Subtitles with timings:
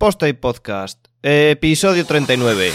[0.00, 2.70] Posta y Podcast, episodio 39.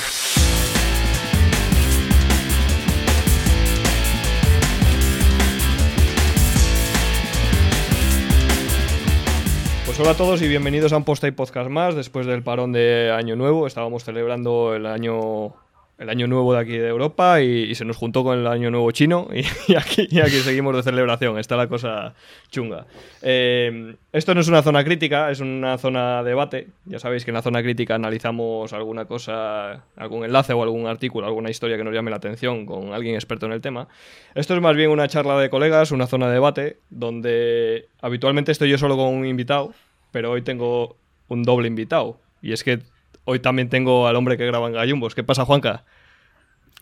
[9.87, 12.71] Pues hola a todos y bienvenidos a un Posta y Podcast más después del parón
[12.71, 13.65] de Año Nuevo.
[13.65, 15.55] Estábamos celebrando el año
[15.97, 18.91] el año nuevo de aquí de Europa y, se nos juntó con el año nuevo
[18.91, 19.27] chino
[19.67, 22.13] y, aquí, seguimos de celebración, está la cosa
[22.51, 22.85] chunga.
[23.21, 26.67] Eh, esto no es una zona crítica, es una zona de debate.
[26.85, 31.27] Ya sabéis que en la zona crítica analizamos alguna cosa, algún enlace o algún artículo,
[31.27, 33.87] alguna historia que nos llame la atención con alguien experto en el tema.
[34.35, 38.69] Esto es más bien una charla de colegas, una zona de debate, donde habitualmente estoy
[38.69, 39.73] yo solo con un invitado,
[40.11, 40.97] pero hoy tengo
[41.29, 42.19] un doble invitado.
[42.41, 42.79] Y es que
[43.25, 45.15] Hoy también tengo al hombre que graba en Gallumbos.
[45.15, 45.83] ¿Qué pasa, Juanca?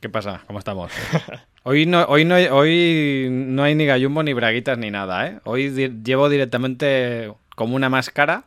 [0.01, 0.41] ¿Qué pasa?
[0.45, 0.91] ¿Cómo estamos?
[1.63, 5.39] hoy, no, hoy, no, hoy no hay ni gallumbo ni braguitas ni nada, ¿eh?
[5.45, 5.69] Hoy
[6.03, 8.43] llevo directamente como una máscara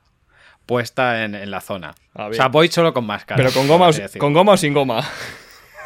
[0.67, 1.95] puesta en, la zona.
[2.15, 3.37] Ah, o sea, voy solo con máscara.
[3.39, 5.03] Pero con goma, o, con goma o sin goma.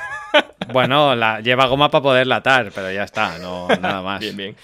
[0.73, 4.19] bueno, la, lleva goma para poder latar, pero ya está, no nada más.
[4.19, 4.57] bien, bien.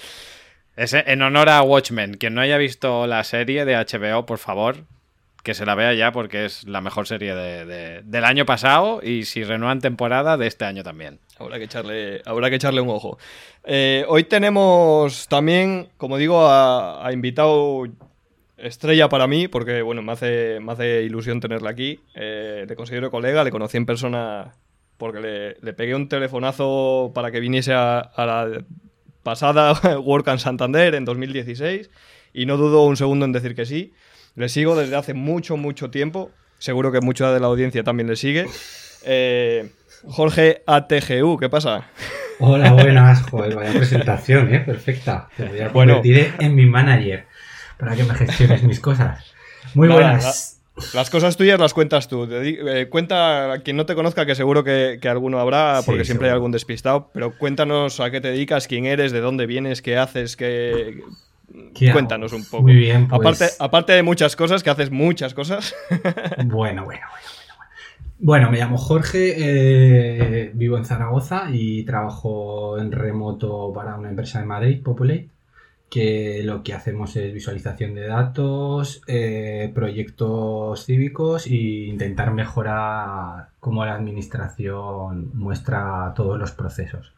[0.75, 2.15] Es en honor a Watchmen.
[2.15, 4.79] Quien no haya visto la serie de HBO, por favor,
[5.47, 9.45] que se la vea ya porque es la mejor serie del año pasado y si
[9.45, 11.21] renuevan temporada de este año también.
[11.39, 13.17] Habrá que echarle, habrá que echarle un ojo.
[13.63, 17.85] Eh, hoy tenemos también, como digo, a, invitado
[18.57, 22.01] estrella para mí, porque bueno, me hace, me hace ilusión tenerla aquí.
[22.17, 24.53] Eh, le considero colega, le conocí en persona
[24.97, 28.65] porque le, pegué un telefonazo para que viniese a, a la
[29.23, 31.89] pasada Work and Santander en 2016
[32.35, 33.93] y no dudo un segundo en decir que sí.
[34.37, 36.31] Le sigo desde hace mucho, mucho tiempo.
[36.59, 38.47] Seguro que mucha de la audiencia también le sigue.
[39.05, 39.71] Eh,
[40.05, 41.89] Jorge ATGU, ¿qué pasa?
[42.39, 44.61] Hola, buenas, joder, vaya presentación, ¿eh?
[44.61, 45.29] Perfecta.
[45.37, 47.27] Te voy a convertir en mi manager
[47.79, 49.25] para que me gestiones mis cosas.
[49.73, 50.61] Muy buenas.
[50.93, 52.29] las cosas tuyas las cuentas tú.
[52.31, 56.35] Eh, cuenta a quien no te conozca, que seguro que, alguno habrá, porque siempre hay
[56.35, 60.37] algún despistado, pero cuéntanos a qué te dedicas, quién eres, de dónde vienes, qué haces,
[60.37, 61.03] qué,
[61.93, 62.65] Cuéntanos un poco.
[62.65, 63.09] Muy bien.
[63.09, 65.75] Pues aparte, aparte de muchas cosas, que haces muchas cosas.
[66.47, 67.07] bueno, bueno, bueno,
[68.19, 68.51] bueno.
[68.51, 74.47] me llamo Jorge, eh, vivo en Zaragoza y trabajo en remoto para una empresa de
[74.47, 75.29] Madrid, Populate,
[75.89, 81.55] que lo que hacemos es visualización de datos, eh, proyectos cívicos e
[81.89, 87.16] intentar mejorar cómo la administración muestra todos los procesos.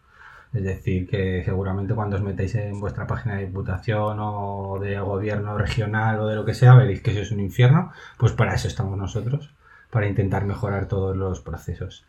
[0.55, 5.59] Es decir, que seguramente cuando os metéis en vuestra página de diputación o de gobierno
[5.59, 7.93] regional o de lo que sea, veréis que eso es un infierno.
[8.19, 9.51] Pues para eso estamos nosotros,
[9.91, 12.05] para intentar mejorar todos los procesos.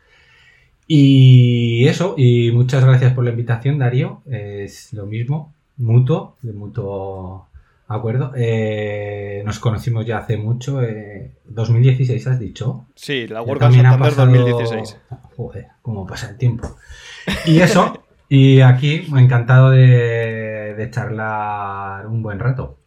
[0.86, 4.22] Y eso, y muchas gracias por la invitación, Darío.
[4.26, 7.46] Es lo mismo, mutuo, de mutuo
[7.86, 8.32] acuerdo.
[8.36, 10.80] Eh, nos conocimos ya hace mucho,
[11.44, 12.86] 2016 eh, has dicho.
[12.94, 14.96] Sí, la World Cup 2016.
[15.36, 16.76] Joder, cómo pasa el tiempo.
[17.46, 22.79] Y eso, Y aquí, encantado de, de charlar un buen rato.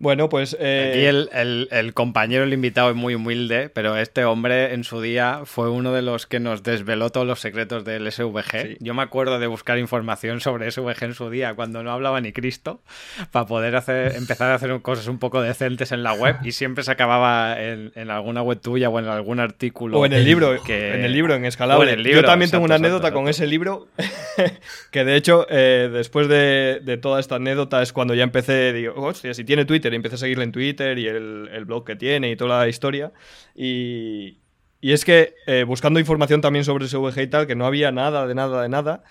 [0.00, 0.56] Bueno, pues.
[0.58, 1.36] Eh, Aquí
[1.76, 5.92] el, compañero, el invitado es muy humilde, pero este hombre en su día fue uno
[5.92, 8.78] de los que nos desveló todos los secretos del SVG.
[8.80, 12.32] Yo me acuerdo de buscar información sobre SVG en su día cuando no hablaba ni
[12.32, 12.80] Cristo,
[13.30, 16.82] para poder hacer, empezar a hacer cosas un poco decentes en la web y siempre
[16.82, 19.98] se acababa en, alguna web tuya o en algún artículo.
[19.98, 20.94] O en el libro, que...
[20.94, 22.02] en el libro, en Escalable.
[22.10, 23.88] Yo también tengo una anécdota con ese libro,
[24.90, 28.94] que de hecho, eh, después de, de toda esta anécdota es cuando ya empecé, digo,
[28.96, 32.30] hostia, si tiene Twitter y empecé a seguirle en Twitter y el, blog que tiene
[32.30, 33.12] y toda la historia.
[33.54, 34.38] Y,
[34.80, 38.34] es que eh, buscando información también sobre SVG y tal, que no había nada, de
[38.34, 39.04] nada, de nada,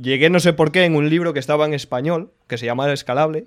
[0.00, 2.92] llegué no sé por qué en un libro que estaba en español, que se llama
[2.92, 3.46] Escalable,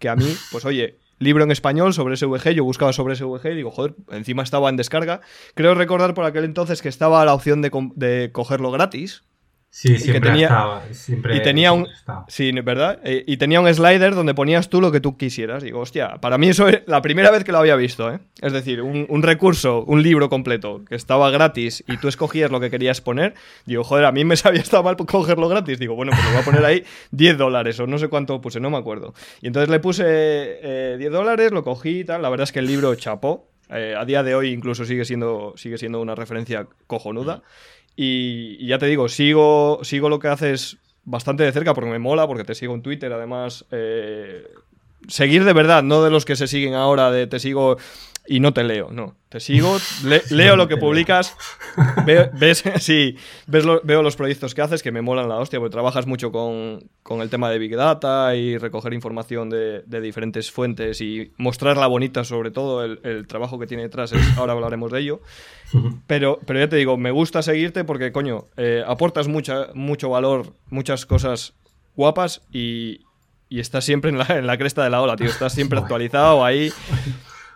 [0.00, 3.56] que a mí, pues oye, libro en español sobre SVG, yo buscaba sobre SVG y
[3.56, 5.20] digo, joder, encima estaba en descarga.
[5.54, 9.22] Creo recordar por aquel entonces que estaba la opción de cogerlo gratis,
[9.72, 11.86] Sí, siempre tenía, estaba, siempre y tenía un
[12.26, 12.98] sí, ¿verdad?
[13.04, 15.62] Eh, y tenía un slider donde ponías tú lo que tú quisieras.
[15.62, 18.18] Digo, hostia, para mí eso es la primera vez que lo había visto, ¿eh?
[18.42, 22.68] Es decir, un, recurso, un libro completo que estaba gratis y tú escogías lo que
[22.68, 23.34] querías poner.
[23.64, 25.78] Digo, joder, a mí me sabía estar mal cogerlo gratis.
[25.78, 28.58] Digo, bueno, pues lo voy a poner ahí 10 dólares o no sé cuánto puse,
[28.58, 29.14] no me acuerdo.
[29.40, 30.12] Y entonces le puse 10
[30.64, 32.22] eh, dólares, lo cogí y tal.
[32.22, 33.46] La verdad es que el libro chapó.
[33.72, 37.42] Eh, a día de hoy incluso sigue siendo, sigue siendo una referencia cojonuda.
[38.02, 42.26] Y, ya te digo, sigo, sigo lo que haces bastante de cerca porque me mola,
[42.26, 43.66] porque te sigo en Twitter, además.
[43.72, 44.48] Eh,
[45.06, 47.76] seguir de verdad, no de los que se siguen ahora, de te sigo
[48.30, 49.16] y no te leo, no.
[49.28, 49.76] Te sigo,
[50.30, 51.36] leo lo que publicas,
[52.06, 53.16] veo, ves, sí,
[53.48, 56.80] ves veo los proyectos que haces que me molan la hostia, porque trabajas mucho con,
[57.20, 62.52] el tema de Big Data y recoger información de, diferentes fuentes y mostrarla bonita, sobre
[62.52, 65.20] todo el, trabajo que tiene detrás, ahora hablaremos de ello.
[66.06, 70.52] Pero, pero ya te digo, me gusta seguirte porque, coño, eh, aportas mucha, mucho valor,
[70.68, 71.54] muchas cosas
[71.96, 73.00] guapas y,
[73.50, 75.26] estás siempre en la, en la, cresta de la ola, tío.
[75.26, 76.72] Estás siempre actualizado ahí.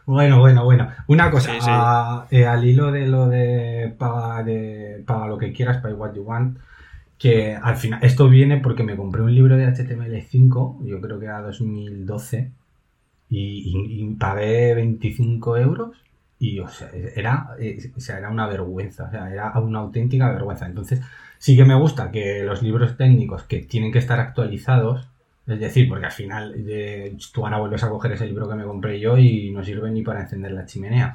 [0.07, 0.89] Bueno, bueno, bueno.
[1.07, 5.93] Una cosa, eh, al hilo de lo de paga, de paga lo que quieras, pay
[5.95, 6.59] what you want,
[7.19, 11.27] que al final, esto viene porque me compré un libro de HTML5, yo creo que
[11.27, 12.53] era 2012,
[13.31, 15.97] y, pagué 25 euros
[16.39, 20.31] y o sea, era, eh, o sea, era una vergüenza, o sea, era una auténtica
[20.31, 20.67] vergüenza.
[20.67, 21.01] Entonces,
[21.39, 25.09] sí que me gusta que los libros técnicos que tienen que estar actualizados,
[25.47, 28.65] es decir, porque al final de, tú ahora vuelves a coger ese libro que me
[28.65, 31.15] compré yo y no sirve ni para encender la chimenea.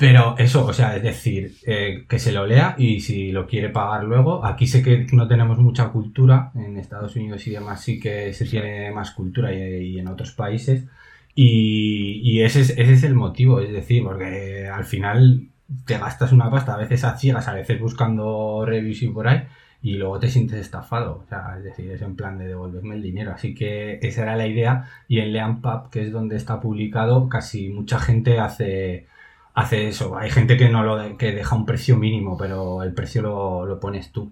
[0.00, 3.68] Pero eso, o sea, es decir, eh, que se lo lea y si lo quiere
[3.68, 4.46] pagar luego.
[4.46, 8.46] Aquí sé que no tenemos mucha cultura, en Estados Unidos y demás sí que se
[8.46, 10.86] tiene más cultura y, en otros países.
[11.34, 15.48] Y, ese, es, ese es el motivo, es decir, porque al final
[15.84, 19.42] te gastas una pasta, a veces a ciegas, a veces buscando reviews y por ahí,
[19.82, 21.22] y luego te sientes estafado.
[21.24, 23.32] O sea, es decir, es en plan de devolverme el dinero.
[23.32, 24.90] Así que esa era la idea.
[25.08, 29.06] Y en Leanpub, que es donde está publicado, casi mucha gente hace,
[29.54, 30.16] hace eso.
[30.18, 34.12] Hay gente que no lo que deja un precio mínimo, pero el precio lo, pones
[34.12, 34.30] tú.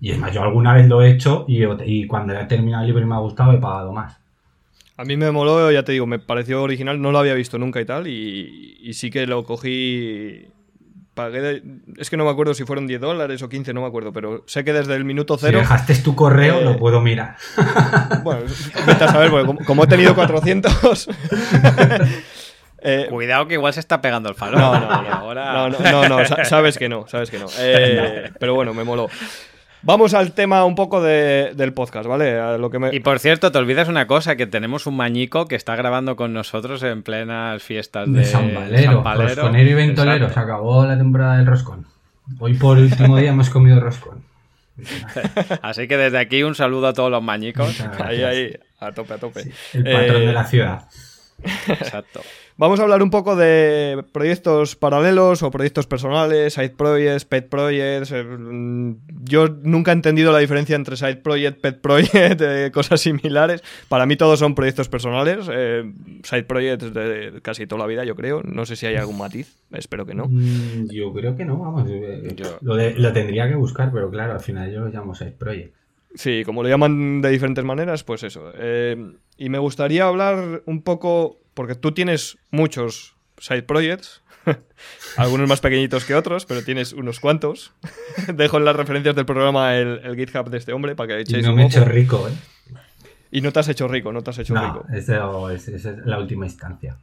[0.00, 2.88] Y es más, yo alguna vez lo he hecho y, y cuando he terminado el
[2.88, 4.18] libro y me ha gustado, he pagado más.
[4.96, 7.80] A mí me moló, ya te digo, me pareció original, no lo había visto nunca
[7.80, 10.48] y tal, y, y sí que lo cogí
[11.18, 11.62] pagué,
[11.96, 14.44] es que no me acuerdo si fueron 10 dólares o 15, no me acuerdo, pero
[14.46, 15.58] sé que desde el minuto cero...
[15.58, 17.36] Si dejaste tu correo, lo eh, puedo mirar.
[18.22, 18.42] Bueno,
[18.86, 21.08] vete a saber, porque como, he tenido 400...
[22.80, 24.60] Eh, Cuidado que igual se está pegando el farol.
[24.60, 27.46] No, no, no, no, no, no, sabes que no, sabes que no.
[27.58, 29.08] Eh, pero bueno, me moló.
[29.82, 32.58] Vamos al tema un poco del podcast, ¿vale?
[32.58, 35.76] lo que Y por cierto, te olvidas una cosa, que tenemos un mañico que está
[35.76, 39.02] grabando con nosotros en plenas fiestas de, San Valero.
[39.02, 41.86] Rosconero y ventolero, se acabó la temporada del roscón.
[42.38, 44.22] Hoy por último día hemos comido roscón.
[45.62, 47.80] Así que desde aquí un saludo a todos los mañicos.
[48.04, 49.52] Ahí, ahí, a tope, a tope.
[49.72, 50.84] el patrón de la ciudad.
[51.68, 52.20] Exacto.
[52.60, 58.10] Vamos a hablar un poco de proyectos paralelos o proyectos personales, side projects, pet projects.
[58.10, 63.00] Eh, mm, yo nunca he entendido la diferencia entre side project, pet project, eh, cosas
[63.00, 63.62] similares.
[63.88, 65.84] Para mí todos son proyectos personales, eh,
[66.24, 68.42] side projects de casi toda la vida, yo creo.
[68.42, 70.26] No sé si hay algún matiz, espero que no.
[70.26, 71.88] Mm, yo creo que no, vamos.
[72.60, 75.76] Lo, tendría que buscar, pero claro, al final yo lo llamo side project.
[76.12, 78.50] Sí, como lo llaman de diferentes maneras, pues eso.
[79.36, 84.22] y me gustaría hablar un poco porque tú tienes muchos side projects,
[85.16, 87.72] algunos más pequeñitos que otros, pero tienes unos cuantos.
[88.32, 91.48] Dejo en las referencias del programa el, GitHub de este hombre para que echéis y
[91.48, 92.76] no me he hecho rico, ¿eh?
[93.32, 94.86] Y no te has hecho rico, no te has hecho rico.
[94.92, 96.96] esa es la última instancia.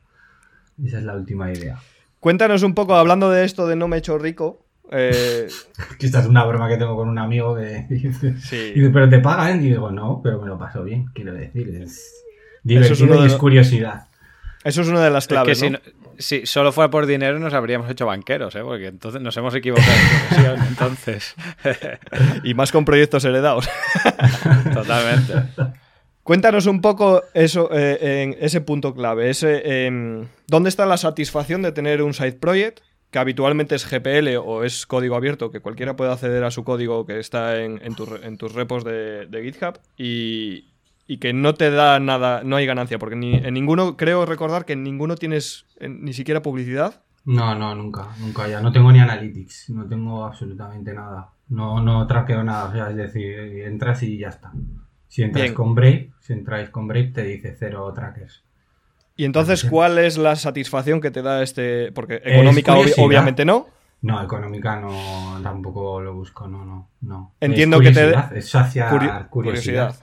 [0.82, 1.78] Esa es la última idea.
[2.22, 4.66] Cuéntanos un poco, hablando de esto de no me he hecho rico.
[4.90, 5.50] Eh...
[6.00, 8.72] Esta es una broma que tengo con un amigo que dice, sí.
[8.94, 9.62] pero te pagan.
[9.66, 11.68] Y digo, no, pero me lo paso bien, quiero decir.
[11.76, 12.24] Es
[12.64, 14.08] divertido y es curiosidad.
[14.66, 15.62] Eso es una de las claves.
[15.62, 15.80] que
[16.18, 18.62] Si, solo fuera por dinero nos habríamos hecho banqueros, ¿eh?
[18.64, 19.92] porque entonces nos hemos equivocado
[20.68, 21.36] entonces.
[22.44, 23.70] y más con proyectos heredados.
[24.74, 25.34] Totalmente.
[26.24, 29.30] Cuéntanos un poco eso, eh, en ese punto clave.
[29.30, 32.80] Ese, em, ¿Dónde está la satisfacción de tener un side project?
[33.12, 37.06] que habitualmente es GPL o es código abierto, que cualquiera puede acceder a su código
[37.06, 40.75] que está en, tus repos de, de GitHub, y,
[41.08, 44.66] y que no te da nada, no hay ganancia, porque ni, en ninguno, creo recordar
[44.66, 47.04] que en ninguno tienes ni siquiera publicidad.
[47.26, 48.62] No, no, nunca, nunca ya.
[48.62, 51.30] No tengo ni analytics, no tengo absolutamente nada.
[51.50, 54.52] No, no traqueo nada, o sea, es decir, entras y ya está.
[55.08, 58.44] Si entras con Brave, si entráis con Brave te dice cero trackers.
[59.16, 61.92] ¿Y entonces cuál es la satisfacción que te da este?
[61.94, 63.68] Porque económica obviamente no.
[64.02, 67.34] No, económica no, tampoco lo busco, no, no, no.
[67.40, 68.14] Entiendo que te...
[68.36, 69.96] Es saciar curiosidad.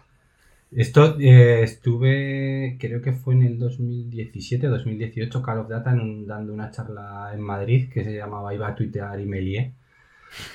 [0.74, 6.70] Esto eh, estuve, creo que fue en el 2017 2018, Call of Data, dando una
[6.70, 9.72] charla en Madrid que se llamaba Iba a tuitear y Melie,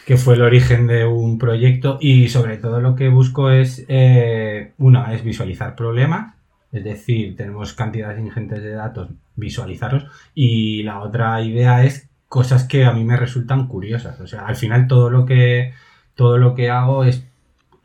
[0.05, 1.99] que fue el origen de un proyecto.
[2.01, 6.33] Y sobre todo lo que busco es, eh, una, es visualizar problemas,
[6.71, 10.07] es decir, tenemos cantidades ingentes de datos, visualizarlos.
[10.33, 14.55] Y la otra idea es cosas que a mí me resultan curiosas, o sea, al
[14.55, 15.73] final todo lo que,
[16.15, 17.25] todo lo que hago es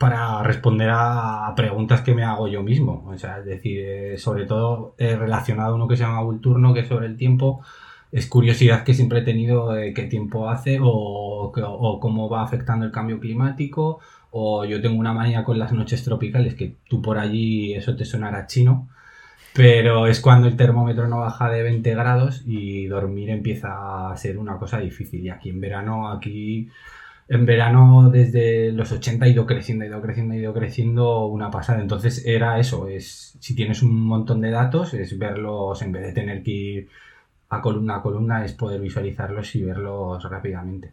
[0.03, 3.05] para responder a preguntas que me hago yo mismo.
[3.07, 6.75] O sea, es decir, eh, sobre todo eh, relacionado a uno que se llama Vulturno,
[6.75, 7.63] que es sobre el tiempo,
[8.11, 12.85] es curiosidad que siempre he tenido de qué tiempo hace o, o, cómo va afectando
[12.85, 14.01] el cambio climático.
[14.33, 18.05] O yo tengo una manía con las noches tropicales, que tú por allí eso te
[18.05, 18.89] sonará chino.
[19.55, 24.37] Pero es cuando el termómetro no baja de 20 grados y dormir empieza a ser
[24.37, 25.25] una cosa difícil.
[25.25, 26.71] Y aquí en verano, aquí
[27.33, 31.51] en verano desde los 80 ha ido creciendo, ha ido creciendo, ha ido creciendo una
[31.51, 31.81] pasada.
[31.81, 36.13] Entonces era eso, es si tienes un montón de datos, es verlos en vez de
[36.13, 36.89] tener que ir
[37.49, 40.93] a columna a columna, es poder visualizarlos y verlos rápidamente.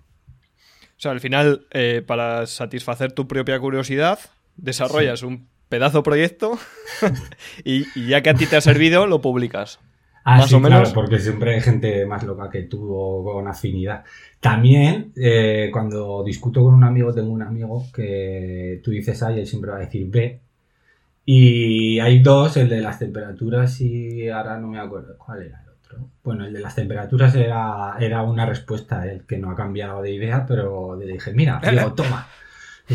[0.98, 4.20] O sea, al final, eh, para satisfacer tu propia curiosidad,
[4.56, 6.58] desarrollas un pedazo proyecto
[7.66, 9.80] y, ya que a ti te ha servido, lo publicas.
[10.24, 10.92] Ah, más o menos.
[10.94, 14.04] porque siempre hay gente más loca que tú o con afinidad.
[14.40, 19.40] También, eh, cuando discuto con un amigo, tengo un amigo que tú dices A y
[19.40, 20.40] él siempre va a decir B.
[21.26, 25.70] Y hay dos, el de las temperaturas y ahora no me acuerdo cuál era el
[25.70, 26.10] otro.
[26.24, 30.02] Bueno, el de las temperaturas era, era una respuesta a él, que no ha cambiado
[30.02, 32.28] de idea, pero le dije, mira, digo, toma.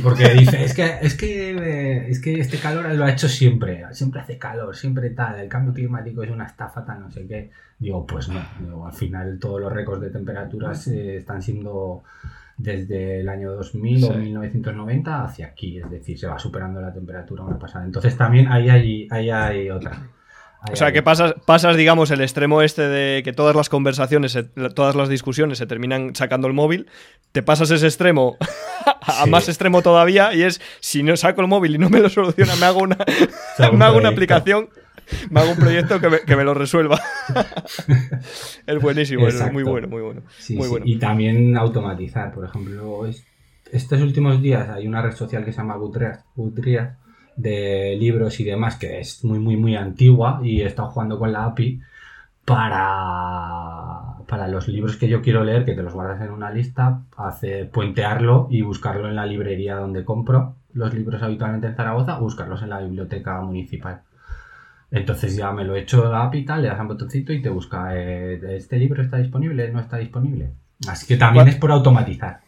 [0.02, 4.20] Porque dice, es que, es que, es que este calor lo ha hecho siempre, siempre
[4.20, 7.50] hace calor, siempre tal, el cambio climático es una estafa, tal, no sé qué.
[7.78, 12.02] Digo, pues no, al final todos los récords de temperaturas eh, están siendo
[12.56, 17.44] desde el año 2000 o 1990 hacia aquí, es decir, se va superando la temperatura
[17.44, 17.84] una pasada.
[17.84, 20.00] Entonces también ahí hay, ahí hay otra.
[20.72, 24.38] O sea, que pasas, pasas, digamos, el extremo este de que todas las conversaciones,
[24.74, 26.86] todas las discusiones se terminan sacando el móvil,
[27.32, 28.36] te pasas ese extremo
[29.02, 32.08] a más extremo todavía y es, si no saco el móvil y no me lo
[32.08, 32.96] soluciona, me hago una,
[33.72, 34.70] me hago una aplicación,
[35.30, 36.98] me hago un proyecto que me, lo resuelva.
[38.66, 40.22] es buenísimo, es muy bueno, muy bueno.
[40.50, 40.86] muy bueno.
[40.88, 43.06] Y también automatizar, por ejemplo,
[43.70, 46.24] estos últimos días hay una red social que se llama Goodreads,
[47.36, 51.32] de libros y demás, que es muy, muy, muy antigua y he estado jugando con
[51.32, 51.80] la API
[52.44, 57.02] para, para los libros que yo quiero leer, que te los guardas en una lista,
[57.16, 62.62] hace, puentearlo y buscarlo en la librería donde compro los libros habitualmente en Zaragoza, buscarlos
[62.62, 64.02] en la biblioteca municipal.
[64.90, 67.48] Entonces ya me lo he hecho la API tal, le das un botoncito y te
[67.48, 69.70] busca, eh, ¿este libro está disponible?
[69.72, 70.52] ¿No está disponible?
[70.88, 72.43] Así que también es por automatizar.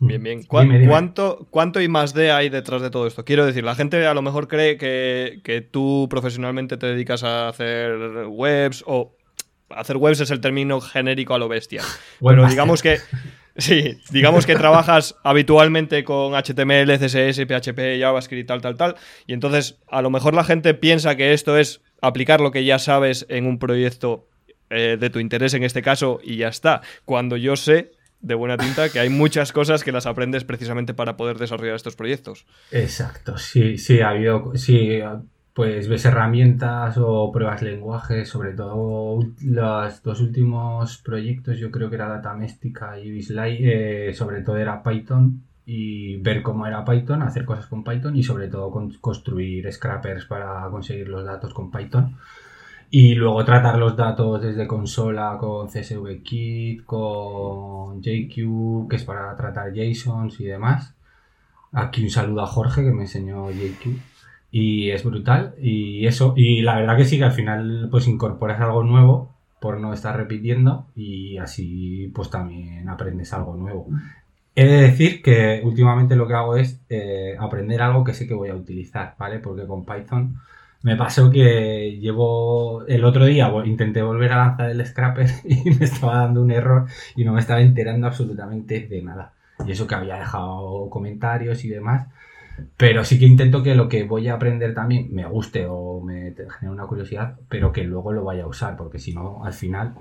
[0.00, 0.42] Bien, bien.
[0.44, 3.24] ¿Cuánto, ¿Cuánto y más de hay detrás de todo esto?
[3.24, 8.26] Quiero decir, la gente a lo mejor cree que, tú profesionalmente te dedicas a hacer
[8.28, 9.16] webs o
[9.70, 11.82] hacer webs es el término genérico a lo bestia.
[12.20, 12.98] Bueno, digamos que
[13.56, 19.78] sí, digamos que trabajas habitualmente con HTML, CSS, PHP, JavaScript, tal, tal, tal, y entonces
[19.88, 23.46] a lo mejor la gente piensa que esto es aplicar lo que ya sabes en
[23.46, 24.28] un proyecto
[24.70, 26.82] eh, de tu interés en este caso y ya está.
[27.04, 31.16] Cuando yo sé de buena tinta que hay muchas cosas que las aprendes precisamente para
[31.16, 32.46] poder desarrollar estos proyectos.
[32.70, 35.00] Exacto, sí, sí, ha habido, sí,
[35.58, 41.96] pues ves herramientas o pruebas lenguajes, sobre todo los dos últimos proyectos, yo creo que
[41.96, 47.22] era Data Doméstica y Bislay, eh, sobre todo era Python y ver cómo era Python,
[47.22, 48.70] hacer cosas con Python y sobre todo
[49.00, 52.16] construir scrappers para conseguir los datos con Python.
[52.90, 59.36] Y luego tratar los datos desde consola con CSV Kit, con JQ, que es para
[59.36, 60.94] tratar JSONs y demás.
[61.72, 63.88] Aquí un saludo a Jorge que me enseñó JQ.
[64.50, 65.54] Y es brutal.
[65.60, 69.80] Y eso, y la verdad que sí que al final pues incorporas algo nuevo por
[69.80, 73.88] no estar repitiendo y así pues también aprendes algo nuevo.
[74.54, 78.34] He de decir que últimamente lo que hago es eh, aprender algo que sé que
[78.34, 79.38] voy a utilizar, ¿vale?
[79.40, 80.40] Porque con Python
[80.82, 85.84] me pasó que llevo el otro día intenté volver a lanzar el scrapper y me
[85.84, 89.32] estaba dando un error y no me estaba enterando absolutamente de nada.
[89.66, 92.06] Y eso que había dejado comentarios y demás.
[92.76, 96.34] Pero sí que intento que lo que voy a aprender también me guste o me
[96.34, 99.94] genere una curiosidad, pero que luego lo vaya a usar, porque si no, al final,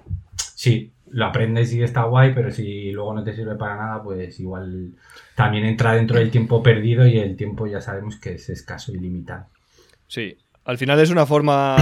[0.56, 4.40] sí, lo aprendes y está guay, pero si luego no te sirve para nada, pues
[4.40, 4.94] igual
[5.36, 8.98] también entra dentro del tiempo perdido y el tiempo ya sabemos que es escaso y
[8.98, 9.46] limitado.
[10.08, 11.78] Sí, al final es una forma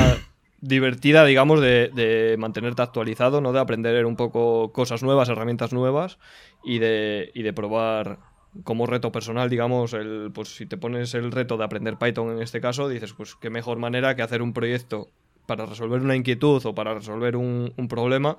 [0.61, 3.51] divertida, digamos, de, mantenerte actualizado, ¿no?
[3.51, 6.19] De aprender un poco cosas nuevas, herramientas nuevas
[6.63, 8.19] y de, y de probar
[8.63, 12.43] como reto personal, digamos, el, pues si te pones el reto de aprender Python en
[12.43, 15.09] este caso, dices, pues qué mejor manera que hacer un proyecto
[15.47, 18.37] para resolver una inquietud o para resolver un, un problema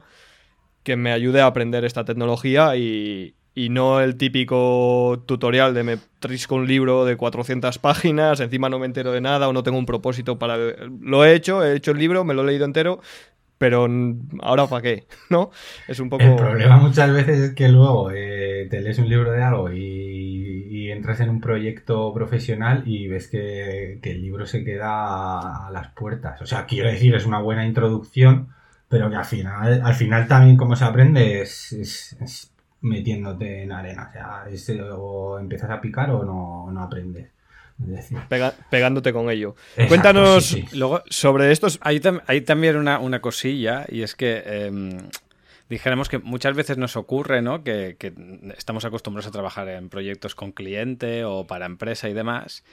[0.85, 5.97] que me ayude a aprender esta tecnología y, y no el típico tutorial de me
[6.21, 9.79] trisco un libro de 400 páginas, encima no me entero de nada o no tengo
[9.79, 10.59] un propósito para...
[11.01, 13.01] Lo he hecho, he hecho el libro, me lo he leído entero,
[13.57, 13.89] pero
[14.43, 15.51] ahora para qué, ¿no?
[15.89, 16.23] Es un poco...
[16.23, 20.45] El problema muchas veces es que luego eh, te lees un libro de algo y,
[20.91, 25.89] entras en un proyecto profesional y ves que, que el libro se queda a las
[25.89, 26.41] puertas.
[26.41, 28.49] O sea, quiero decir, es una buena introducción
[28.89, 32.49] pero que al final, al final también como se aprende es,
[32.80, 37.30] metiéndote en arena, o sea, o empiezas a picar o no, no aprendes.
[38.71, 39.54] pegándote con ello.
[39.88, 41.78] Cuéntanos luego sobre estos.
[41.83, 44.99] Hay, hay también una, una, cosilla, y es que em,
[45.68, 47.64] dijéramos que muchas veces nos ocurre, ¿no?
[47.64, 47.97] Que,
[48.56, 52.64] estamos acostumbrados a trabajar en proyectos con cliente o para empresa y demás.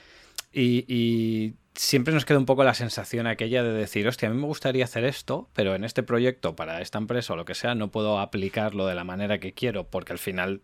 [0.51, 4.48] Y, siempre nos queda un poco la sensación aquella de decir, hostia, a mí me
[4.48, 7.92] gustaría hacer esto, pero en este proyecto, para esta empresa o lo que sea, no
[7.92, 10.62] puedo aplicarlo de la manera que quiero, porque al final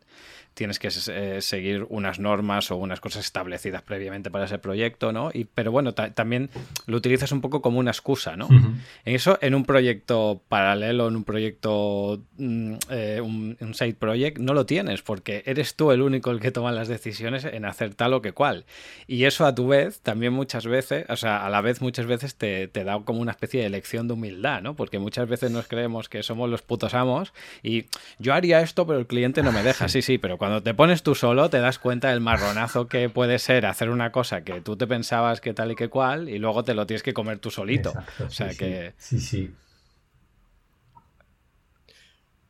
[0.53, 5.29] tienes que eh, seguir unas normas o unas cosas establecidas previamente para ese proyecto, ¿no?
[5.33, 6.49] Y, pero bueno, también
[6.85, 8.47] lo utilizas un poco como una excusa, ¿no?
[8.49, 14.53] En eso, en un proyecto paralelo, en un proyecto, mm, eh, un, side project, no
[14.53, 18.13] lo tienes, porque eres tú el único el que toma las decisiones en hacer tal
[18.13, 18.65] o que cual.
[19.07, 22.35] Y eso a tu vez, también muchas veces, o sea, a la vez muchas veces
[22.35, 24.75] te, te da como una especie de elección de humildad, ¿no?
[24.75, 27.85] Porque muchas veces nos creemos que somos los putos amos y
[28.17, 29.87] yo haría esto, pero el cliente no me deja.
[29.87, 33.07] Sí, sí, pero cuando cuando te pones tú solo te das cuenta del marronazo que
[33.07, 36.39] puede ser hacer una cosa que tú te pensabas que tal y que cual y
[36.39, 37.93] luego te lo tienes que comer tú solito.
[38.25, 38.93] o sea que...
[38.97, 39.53] Sí, sí.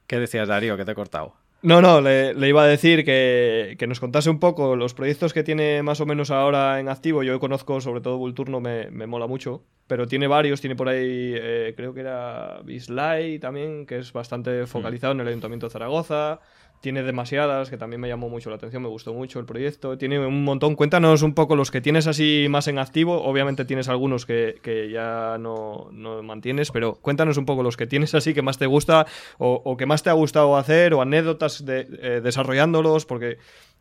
[0.08, 0.78] ¿Qué decías, Darío?
[0.78, 1.36] Que te he cortado.
[1.62, 5.84] No, no, le, iba a decir que, nos contase un poco los proyectos que tiene
[5.84, 7.22] más o menos ahora en activo.
[7.24, 10.62] Yo conozco, sobre todo Vulturno, me, me mola mucho, pero tiene varios.
[10.62, 15.28] Tiene por ahí, eh, creo que era Bislay también, que es bastante focalizado en el
[15.28, 16.40] Ayuntamiento de Zaragoza
[16.82, 19.98] tiene demasiadas, que también me llamó mucho la atención, me gustó mucho el proyecto.
[19.98, 20.76] Tiene un montón.
[20.76, 23.22] Cuéntanos un poco los que tienes así más en activo.
[23.24, 25.90] Obviamente tienes algunos que, ya no,
[26.24, 29.06] mantienes, pero cuéntanos un poco los que tienes así que más te gusta
[29.38, 33.38] o, que más te ha gustado hacer o anécdotas de, eh, desarrollándolos, porque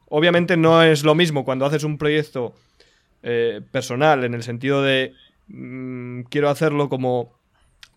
[0.08, 2.54] obviamente no es lo mismo cuando haces un proyecto
[3.22, 5.14] eh, personal en el sentido de
[5.48, 7.37] mm, quiero hacerlo como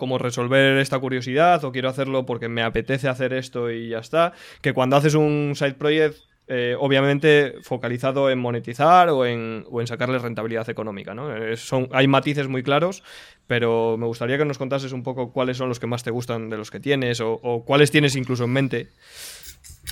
[0.01, 4.33] como resolver esta curiosidad o quiero hacerlo porque me apetece hacer esto y ya está,
[4.61, 6.17] que cuando haces un side project
[6.47, 11.13] eh, obviamente focalizado en monetizar o en, sacarle rentabilidad económica.
[11.13, 11.37] ¿no?
[11.37, 11.53] Eh,
[11.91, 13.03] hay matices muy claros,
[13.45, 16.49] pero me gustaría que nos contases un poco cuáles son los que más te gustan
[16.49, 18.87] de los que tienes o, o cuáles tienes incluso en mente.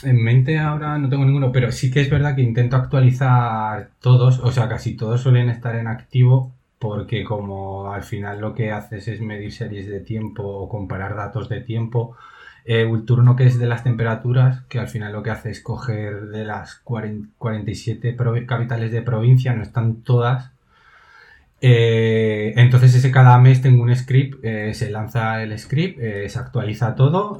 [0.01, 4.39] En mente ahora no tengo ninguno, pero sí que es verdad que intento actualizar todos,
[4.39, 9.07] o sea, casi todos suelen estar en activo porque como al final lo que haces
[9.07, 12.15] es medir series de tiempo o comparar datos de tiempo,
[12.65, 15.61] eh, el turno que es de las temperaturas, que al final lo que hace es
[15.61, 18.15] coger de las 47
[18.47, 20.51] capitales de provincia, no están todas,
[21.61, 26.39] eh, entonces ese cada mes tengo un script, eh, se lanza el script, eh, se
[26.39, 27.39] actualiza todo,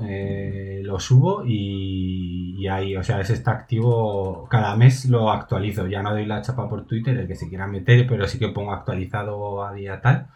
[0.82, 6.12] lo subo y, ahí, o sea, ese está activo, cada mes lo actualizo, ya no
[6.12, 9.64] doy la chapa por Twitter, el que se quiera meter, pero sí que pongo actualizado
[9.66, 10.28] a día tal.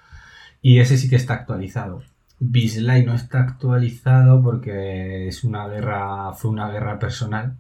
[0.62, 2.04] Y ese sí que está actualizado.
[2.40, 7.56] Bislay no está actualizado porque es una guerra, fue una guerra personal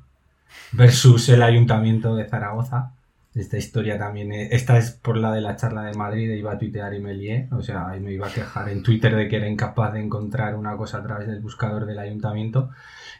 [0.71, 2.93] versus el ayuntamiento de Zaragoza
[3.35, 6.93] esta historia también, esta es por la de la charla de Madrid, iba a tuitear
[6.93, 9.47] y me lié, o sea, ahí me iba a quejar en Twitter de que era
[9.47, 12.69] incapaz de encontrar una cosa a través del buscador del ayuntamiento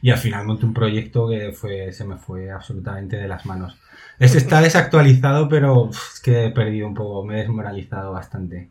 [0.02, 3.76] y al final monté un proyecto que fue, se me fue absolutamente de las manos.
[4.18, 8.70] Es, está desactualizado, pero es que he perdido un poco, me he desmoralizado bastante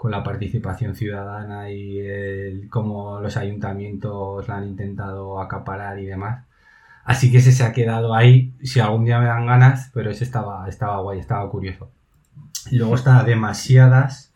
[0.00, 6.46] con la participación ciudadana y el, cómo los ayuntamientos la han intentado acaparar y demás.
[7.04, 8.52] Así que ese se ha quedado ahí.
[8.62, 11.90] Si algún día me dan ganas, pero ese estaba, estaba guay, estaba curioso.
[12.70, 14.32] luego está demasiadas,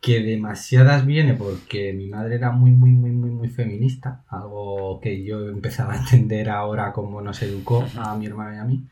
[0.00, 4.24] que demasiadas viene porque mi madre era muy, muy, muy, muy, muy feminista.
[4.28, 8.64] Algo que yo empezaba a entender ahora cómo nos educó a mi hermana y a
[8.64, 8.84] mí.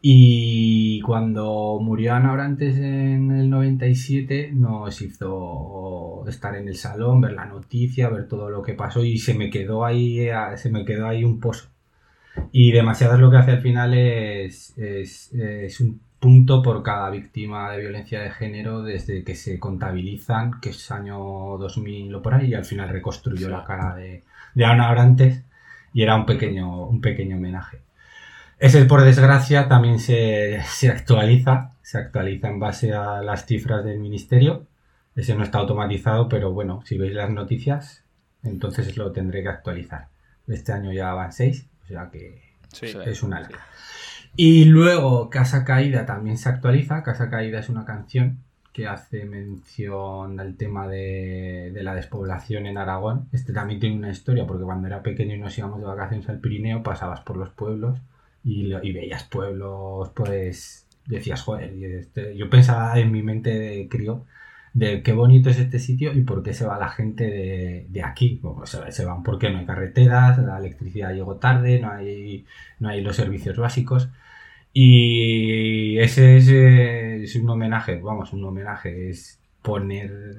[0.00, 7.32] Y cuando murió Ana Orantes en el 97, nos hizo estar en el salón, ver
[7.32, 11.08] la noticia, ver todo lo que pasó y se me quedó ahí, se me quedó
[11.08, 11.68] ahí un pozo
[12.52, 17.78] y demasiadas lo que hace al final es, es, un punto por cada víctima de
[17.78, 21.18] violencia de género desde que se contabilizan, que es año
[21.58, 24.24] 2000 o por ahí, y al final reconstruyó la cara de,
[24.54, 25.44] de Ana Abrantes
[25.92, 27.80] y era un pequeño, un pequeño homenaje.
[28.58, 34.00] Ese, por desgracia, también se, se actualiza, se actualiza en base a las cifras del
[34.00, 34.66] ministerio.
[35.14, 38.04] Ese no está automatizado, pero bueno, si veis las noticias,
[38.42, 40.08] entonces lo tendré que actualizar.
[40.48, 42.42] Este año ya van seis o sea que
[43.06, 43.48] es una ala.
[44.36, 47.02] Y luego Casa Caída también se actualiza.
[47.02, 48.38] Casa Caída es una canción
[48.72, 53.28] que hace mención al tema de, la despoblación en Aragón.
[53.32, 56.38] Este también tiene una historia, porque cuando era pequeño y nos íbamos de vacaciones al
[56.38, 57.98] Pirineo, pasabas por los pueblos
[58.44, 64.24] y, veías pueblos, pues decías, joder, este, yo pensaba en mi mente de crío,
[64.74, 68.40] de qué bonito es este sitio y por qué se va la gente de, aquí.
[68.42, 72.44] Pues se, van porque no hay carreteras, la electricidad llegó tarde, no hay,
[72.78, 74.08] no hay los servicios básicos.
[74.72, 76.36] Y ese
[77.22, 80.36] es, un homenaje, vamos, un homenaje es poner,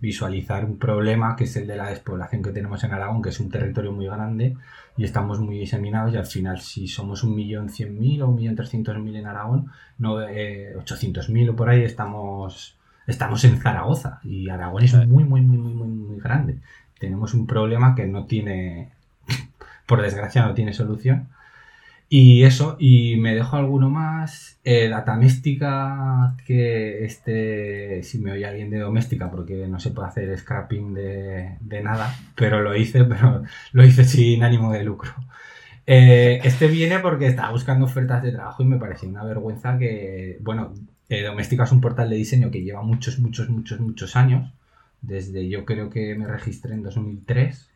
[0.00, 3.40] visualizar un problema que es el de la despoblación que tenemos en Aragón, que es
[3.40, 4.56] un territorio muy grande
[4.96, 8.36] y estamos muy diseminados y al final si somos un millón cien mil o un
[8.36, 13.58] millón trescientos mil en Aragón, no, eh, ochocientos mil o por ahí estamos estamos en
[13.58, 16.58] Zaragoza y Aragón es muy, muy, muy, muy, muy, muy grande.
[16.98, 18.90] Tenemos un problema que no tiene,
[19.86, 21.28] por desgracia, no tiene solución.
[22.14, 24.58] Y eso, y me dejo alguno más.
[24.64, 30.38] Eh, Dataméstica, que este, si me oye alguien de doméstica, porque no se puede hacer
[30.38, 35.10] scrapping de, nada, pero lo hice, pero lo hice sin ánimo de lucro.
[35.86, 40.36] Eh, este viene porque estaba buscando ofertas de trabajo y me pareció una vergüenza que,
[40.42, 40.74] bueno,
[41.12, 44.50] eh, Doméstica es un portal de diseño que lleva muchos, muchos, muchos, muchos años.
[45.02, 47.68] Desde yo creo que me registré en 2003.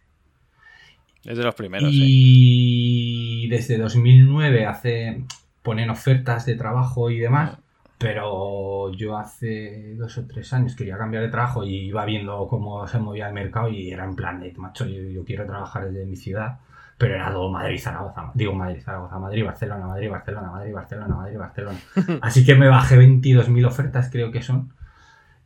[1.25, 1.91] Es de los primeros.
[1.93, 5.25] Y desde 2009 hace,
[5.63, 7.59] ponen ofertas de trabajo y demás.
[7.99, 12.87] Pero yo hace dos o tres años quería cambiar de trabajo y iba viendo cómo
[12.87, 16.17] se movía el mercado y era en plan de, macho, yo quiero trabajar desde mi
[16.17, 16.59] ciudad
[16.99, 21.39] pero era todo Madrid, Zaragoza, digo Madrid, Zaragoza, Madrid, Barcelona, Madrid, Barcelona, Madrid, Barcelona, Madrid,
[21.39, 21.79] Barcelona.
[22.23, 24.73] Así que me bajé 22.000 ofertas, creo que son,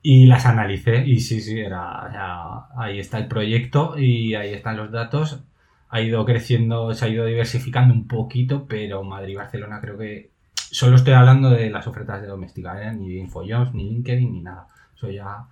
[0.02, 4.90] y las analicé y sí, sí, era, ahí está el proyecto y ahí están los
[4.90, 5.42] datos.
[5.90, 10.96] Ha ido creciendo, se ha ido diversificando un poquito, pero Madrid, Barcelona creo que solo
[10.96, 12.94] estoy hablando de las ofertas de doméstica, ¿eh?
[12.94, 14.68] ni de InfoJobs, ni LinkedIn, ni nada.
[14.94, 15.46] Soy ya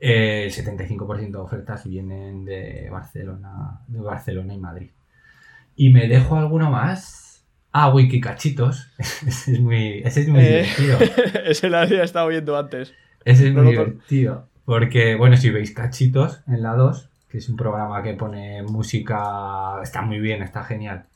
[0.00, 4.90] eh, el 75% de ofertas vienen de Barcelona, de Barcelona y Madrid.
[5.76, 7.44] Y me dejo alguno más.
[7.72, 8.88] Ah, Wikicachitos.
[8.98, 10.98] ese es muy, ese es muy eh, divertido.
[11.44, 12.94] ese lo había estado viendo antes.
[13.24, 14.48] Ese es muy divertido.
[14.64, 19.80] Porque, bueno, si veis Cachitos en la 2, que es un programa que pone música,
[19.82, 21.06] está muy bien, está genial.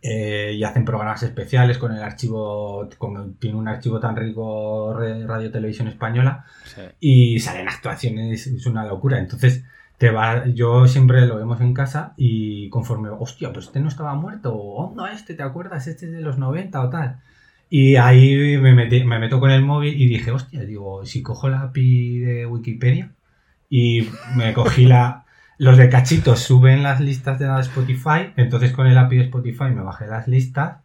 [0.00, 5.50] Eh, y hacen programas especiales con el archivo, con, tiene un archivo tan rico Radio
[5.50, 6.44] Televisión Española
[7.00, 9.18] y salen actuaciones, es una locura.
[9.18, 9.64] Entonces,
[9.98, 14.14] te va, yo siempre lo vemos en casa y conforme, hostia, pues este no estaba
[14.14, 15.88] muerto, o no, este, ¿te acuerdas?
[15.88, 17.20] Este es de los 90 o tal.
[17.68, 21.62] Y ahí me, me meto con el móvil y dije, hostia, digo, si cojo la
[21.62, 23.12] API de Wikipedia
[23.68, 25.24] y me cogí la...
[25.58, 29.82] Los de cachitos suben las listas de Spotify, entonces con el API de Spotify me
[29.82, 30.78] bajé las listas,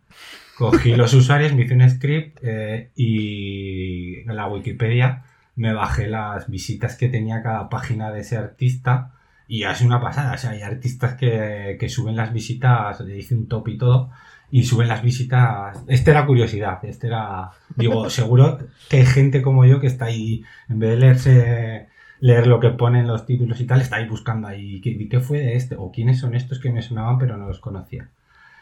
[0.58, 6.96] cogí los usuarios, me hice un script eh, y la Wikipedia me bajé las visitas
[6.96, 9.12] que tenía cada página de ese artista
[9.48, 10.34] y es una pasada.
[10.34, 14.10] O sea, hay artistas que, suben las visitas, le hice un top y todo,
[14.52, 15.84] y suben las visitas.
[15.88, 17.52] Este era curiosidad, este era.
[17.76, 21.90] Digo, seguro que hay gente como yo que está ahí, en vez de leerse
[22.20, 25.40] leer lo que ponen los títulos y tal, está ahí buscando ahí ¿qué, qué fue
[25.40, 28.10] de este o quiénes son estos que me sonaban pero no los conocía.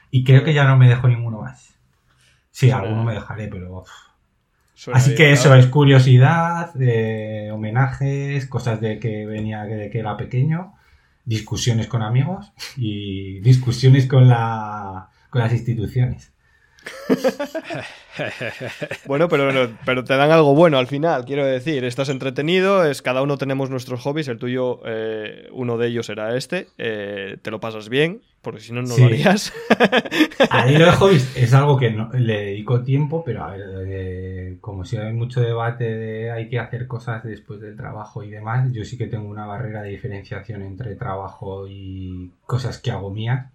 [0.09, 1.75] Y creo que ya no me dejo ninguno más.
[2.49, 3.83] Sí, alguno me dejaré, pero
[4.93, 6.71] Así que eso es curiosidad,
[7.51, 10.73] homenajes, cosas de que venía de que era pequeño,
[11.25, 16.31] discusiones con amigos y discusiones con, la, con las instituciones.
[19.05, 21.83] bueno, pero, pero te dan algo bueno al final, quiero decir.
[21.83, 24.27] Estás entretenido, es cada uno tenemos nuestros hobbies.
[24.27, 26.67] El tuyo, eh, uno de ellos era este.
[26.77, 29.53] Eh, te lo pasas bien, porque si no, no lo harías.
[30.49, 34.57] A mí lo de hobbies es algo que le dedico tiempo, pero a ver, eh,
[34.61, 38.71] como si hay mucho debate de hay que hacer cosas después del trabajo y demás,
[38.73, 43.47] yo sí que tengo una barrera de diferenciación entre trabajo y cosas que hago mías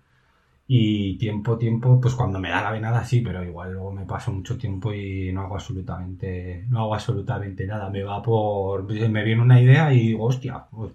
[0.69, 4.33] y tiempo, tiempo, pues cuando me da la venada sí, pero igual luego me paso
[4.33, 7.91] mucho tiempo y no hago absolutamente, no hago absolutamente nada.
[7.91, 10.93] Me va por, me viene una idea y digo, hostia, pues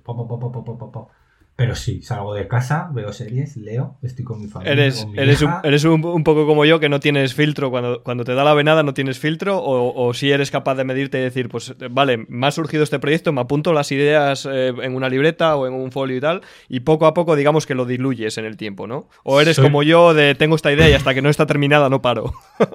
[1.55, 4.73] pero sí, salgo de casa, veo series, leo, estoy con mi familia.
[4.73, 7.69] Eres, eres, un, eres un, poco como yo que no tienes filtro.
[7.69, 9.61] Cuando, cuando te da la venada no tienes filtro.
[9.63, 13.31] O, si eres capaz de medirte y decir, pues vale, me ha surgido este proyecto,
[13.31, 16.41] me apunto las ideas eh, en una libreta o en un folio y tal.
[16.67, 19.07] Y poco a poco, digamos que lo diluyes en el tiempo, ¿no?
[19.23, 22.01] O eres como yo de tengo esta idea y hasta que no está terminada no
[22.01, 22.33] paro.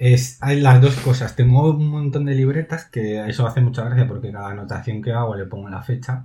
[0.00, 1.36] Es, hay las dos cosas.
[1.36, 5.36] Tengo un montón de libretas que eso hace mucha gracia porque cada anotación que hago
[5.36, 6.24] le pongo la fecha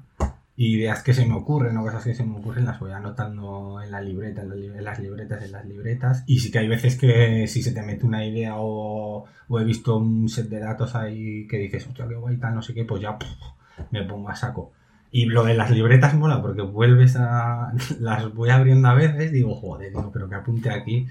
[0.58, 3.92] ideas que se me ocurren o cosas que se me ocurren las voy anotando en
[3.92, 4.50] la libreta, en
[4.84, 6.24] las libretas, en las libretas.
[6.26, 9.98] Y sí que hay veces que si se te mete una idea o, he visto
[9.98, 13.02] un set de datos ahí que dices, hostia, qué guay, tal, no sé qué, pues
[13.02, 13.18] ya
[13.92, 14.74] me pongo a saco.
[15.12, 17.72] Y lo de las libretas mola porque vuelves a.
[18.00, 21.08] Las voy abriendo a veces, digo, joder, digo, pero que apunte aquí,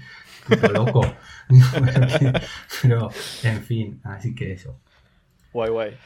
[0.47, 1.01] puto loco.
[2.81, 3.09] pero,
[3.43, 4.77] en fin, así que eso.
[5.53, 5.97] Guay, guay.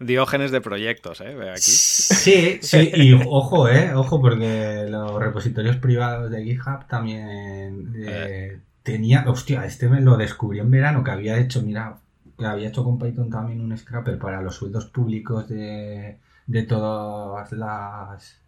[0.00, 1.36] Diógenes de proyectos, ¿eh?
[1.50, 1.60] Aquí.
[1.60, 3.92] Sí, sí, y ojo, ¿eh?
[3.94, 9.24] Ojo, porque los repositorios privados de GitHub también eh, tenía.
[9.26, 11.96] Hostia, este me lo descubrí en verano que había hecho, mira,
[12.38, 17.50] que había hecho con Python también un scrapper para los sueldos públicos de, de todas
[17.52, 18.40] las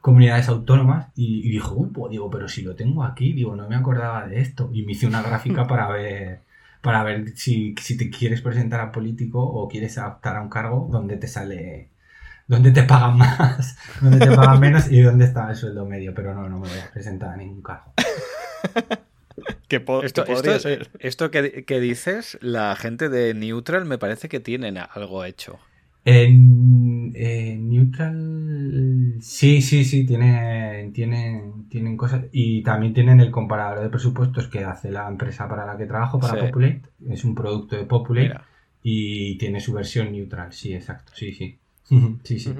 [0.00, 4.26] comunidades autónomas y, dijo, pues digo, pero si lo tengo aquí, digo, no me acordaba
[4.26, 4.70] de esto.
[4.72, 6.40] Y me hice una gráfica para ver
[6.84, 10.86] para ver si, si te quieres presentar a político o quieres adaptar a un cargo
[10.92, 11.88] donde te sale
[12.46, 16.12] dónde te pagan más, dónde te pagan menos y dónde está el sueldo medio.
[16.14, 17.94] Pero no, no me voy a presentar a ningún cargo.
[20.02, 20.24] esto,
[20.98, 25.58] esto, que, que, dices, la gente de Neutral me parece que tienen algo hecho.
[26.04, 27.12] En,
[27.68, 32.26] Neutral, sí, sí, sí, tienen, tienen, tienen cosas.
[32.32, 36.18] Y también tienen el comparador de presupuestos que hace la empresa para la que trabajo,
[36.18, 36.82] para Populate.
[37.08, 38.38] Es un producto de Populate
[38.82, 41.58] y tiene su versión Neutral, sí, exacto, sí, sí.
[42.22, 42.54] sí, sí.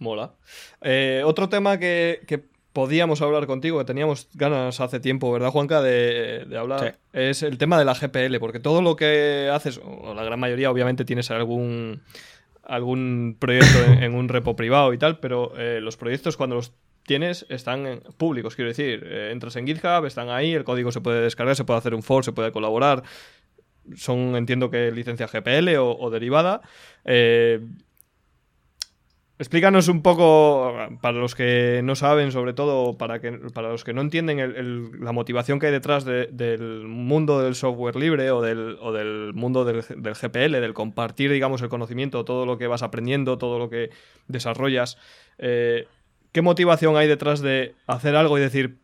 [0.00, 0.34] Mola.
[0.80, 5.80] Eh, otro tema que, que podíamos hablar contigo, que teníamos ganas hace tiempo, ¿verdad, Juanca?
[5.80, 6.98] De, hablar.
[7.14, 10.70] Es el tema de la GPL, porque todo lo que haces, o la gran mayoría,
[10.70, 12.02] obviamente tienes algún
[12.66, 17.44] algún proyecto en, un repo privado y tal, pero eh, los proyectos cuando los tienes
[17.50, 21.56] están públicos, quiero decir, eh, entras en GitHub, están ahí, el código se puede descargar,
[21.56, 23.02] se puede hacer un for, se puede colaborar,
[23.96, 26.62] son, entiendo que licencia GPL o, derivada.
[27.04, 27.60] Eh,
[29.44, 33.92] Explícanos un poco, para los que no saben, sobre todo para, que, para los que
[33.92, 38.90] no entienden la motivación que hay detrás del mundo del software libre o del, o
[38.90, 43.58] del mundo del, GPL, del compartir, digamos, el conocimiento, todo lo que vas aprendiendo, todo
[43.58, 43.90] lo que
[44.28, 44.96] desarrollas.
[45.36, 45.88] Eh,
[46.32, 48.78] ¿Qué motivación hay detrás de hacer algo y decir,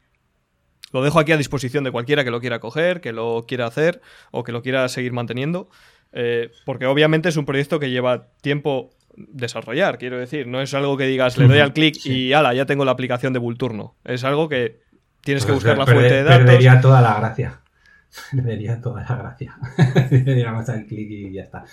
[0.92, 4.03] lo dejo aquí a disposición de cualquiera que lo quiera coger, que lo quiera hacer
[4.31, 5.70] o que lo quiera seguir manteniendo?
[6.12, 8.90] Eh, porque obviamente es un proyecto que lleva tiempo
[9.28, 10.46] desarrollar, quiero decir.
[10.46, 13.33] No es algo que digas, le doy al clic y ala, ya tengo la aplicación
[13.33, 13.96] de Vulturno.
[14.04, 14.80] Es algo que
[15.22, 16.46] tienes que pues buscar la fuente de datos.
[16.46, 17.61] Perdería toda la gracia.
[18.30, 19.56] Perdería toda la gracia.
[20.11, 21.64] Digamos al clic y ya está.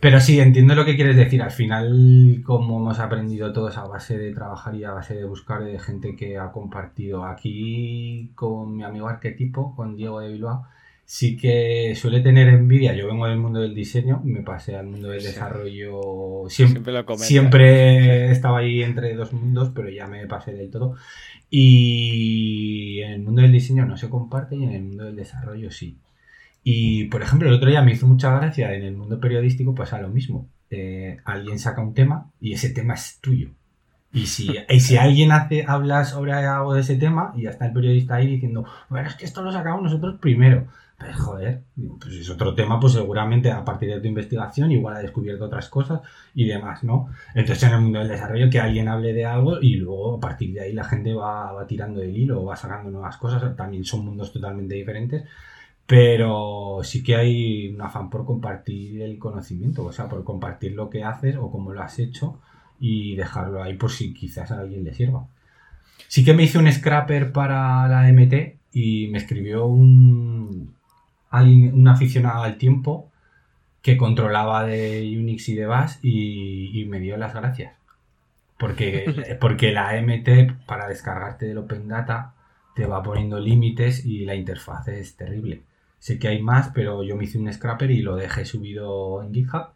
[0.00, 1.42] Pero sí, entiendo lo que quieres decir.
[1.42, 5.62] Al final, como hemos aprendido todos a base de trabajar y a base de buscar
[5.62, 10.66] de gente que ha compartido aquí con mi amigo arquetipo, con Diego de Bilbao,
[11.10, 12.94] sí que suele tener envidia.
[12.94, 16.44] Yo vengo del mundo del diseño, me pasé al mundo del desarrollo.
[16.48, 16.84] Siempre,
[17.16, 20.94] siempre, estaba ahí entre dos mundos, pero ya me pasé del todo.
[21.50, 25.72] Y en el mundo del diseño no se comparte y en el mundo del desarrollo
[25.72, 25.98] sí.
[26.62, 30.00] Y por ejemplo, el otro día me hizo mucha gracia en el mundo periodístico pasa
[30.00, 30.48] lo mismo.
[30.70, 33.50] Eh, alguien saca un tema y ese tema es tuyo.
[34.12, 37.66] Y si, y si alguien hace, habla sobre algo de ese tema y ya está
[37.66, 40.68] el periodista ahí diciendo, bueno, es que esto lo sacamos nosotros primero.
[41.00, 41.62] Pues joder,
[41.98, 45.70] pues es otro tema, pues seguramente a partir de tu investigación igual ha descubierto otras
[45.70, 46.02] cosas
[46.34, 47.08] y demás, ¿no?
[47.34, 50.52] Entonces en el mundo del desarrollo que alguien hable de algo y luego a partir
[50.52, 54.04] de ahí la gente va, va tirando del hilo, va sacando nuevas cosas, también son
[54.04, 55.24] mundos totalmente diferentes,
[55.86, 60.90] pero sí que hay un afán por compartir el conocimiento, o sea, por compartir lo
[60.90, 62.38] que haces o cómo lo has hecho
[62.78, 65.26] y dejarlo ahí por si quizás a alguien le sirva.
[66.08, 70.74] Sí que me hice un scrapper para la MT y me escribió un,
[71.32, 73.10] un aficionado al tiempo
[73.82, 77.74] que controlaba de Unix y de Bash y, me dio las gracias.
[78.58, 82.34] Porque, porque la MT para descargarte del Open Data
[82.74, 85.62] te va poniendo límites y la interfaz es terrible.
[85.98, 89.34] Sé que hay más, pero yo me hice un scrapper y lo dejé subido en
[89.34, 89.68] GitHub.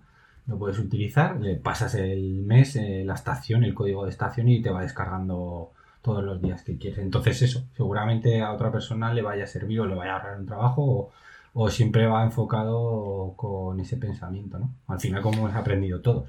[0.47, 4.61] Lo puedes utilizar, le pasas el mes, eh, la estación, el código de estación y
[4.61, 6.99] te va descargando todos los días que quieres.
[6.99, 10.39] Entonces eso, seguramente a otra persona le vaya a servir o le vaya a ahorrar
[10.39, 11.13] un trabajo o,
[11.55, 14.75] o siempre va enfocado con ese pensamiento, ¿no?
[14.89, 16.29] Al final, como hemos aprendido todos.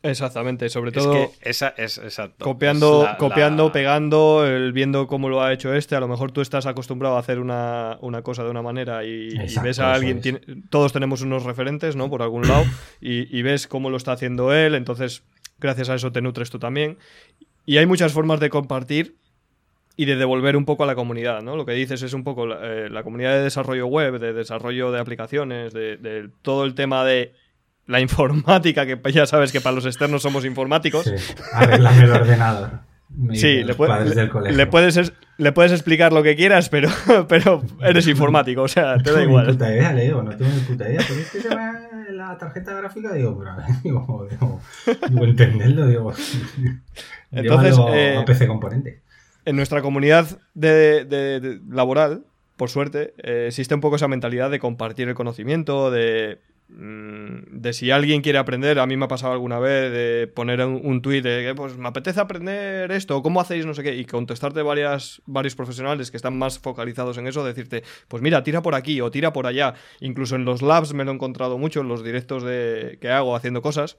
[0.00, 2.44] Exactamente, sobre todo es que esa es exacto.
[2.44, 5.96] copiando, copiando, pegando, el, viendo cómo lo ha hecho este.
[5.96, 9.80] A lo mejor tú estás acostumbrado a hacer una, cosa de una manera y, ves
[9.80, 10.20] a alguien.
[10.70, 12.08] todos tenemos unos referentes, ¿no?
[12.08, 12.64] Por algún lado
[13.00, 14.76] y, y, ves cómo lo está haciendo él.
[14.76, 15.24] Entonces,
[15.58, 16.96] gracias a eso te nutres tú también.
[17.66, 19.16] Y hay muchas formas de compartir
[19.98, 21.56] y de devolver un poco a la comunidad, ¿no?
[21.56, 25.00] Lo que dices es un poco la, eh, comunidad de desarrollo web, de desarrollo de
[25.00, 27.34] aplicaciones, de, todo el tema de
[27.84, 31.04] la informática, que ya sabes que para los externos somos informáticos.
[31.04, 32.70] Sí, arreglame el ordenador.
[33.32, 33.74] Sí, le,
[34.52, 36.90] le, puedes, le puedes explicar lo que quieras, pero,
[37.28, 39.46] pero eres informático, o sea, te da igual.
[39.46, 41.00] No tengo ni puta idea, Leo, no tengo ni puta idea.
[41.00, 43.14] ¿Por qué se ve la tarjeta gráfica?
[43.14, 44.60] Digo, pero digo, digo,
[45.08, 46.12] digo entenderlo, digo.
[47.32, 49.07] Entonces, eh, a PC componente
[49.48, 52.26] en nuestra comunidad de, laboral,
[52.58, 57.72] por suerte, eh, existe un poco esa mentalidad de compartir el conocimiento, de mm, de
[57.72, 61.00] si alguien quiere aprender, a mí me ha pasado alguna vez de poner un, un
[61.00, 63.96] tuit de pues me apetece aprender esto, ¿cómo hacéis no sé qué?
[63.96, 68.60] Y contestarte varias, varios profesionales que están más focalizados en eso, decirte, pues mira, tira
[68.60, 69.72] por aquí o tira por allá.
[70.00, 73.34] Incluso en los labs me lo he encontrado mucho, en los directos de, que hago
[73.34, 73.96] haciendo cosas.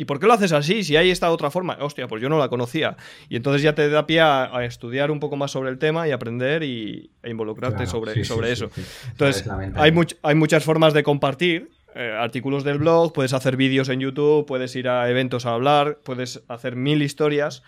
[0.00, 0.82] ¿Y por qué lo haces así?
[0.82, 1.76] Si hay esta otra forma.
[1.78, 2.96] Hostia, pues yo no la conocía.
[3.28, 6.10] Y entonces ya te da pie a, estudiar un poco más sobre el tema y
[6.10, 8.70] aprender y, e involucrarte sobre, sobre eso.
[9.10, 11.72] entonces, hay, hay muchas formas de compartir.
[11.94, 15.98] Eh, artículos del blog, puedes hacer vídeos en YouTube, puedes ir a eventos a hablar,
[16.02, 17.62] puedes hacer mil historias.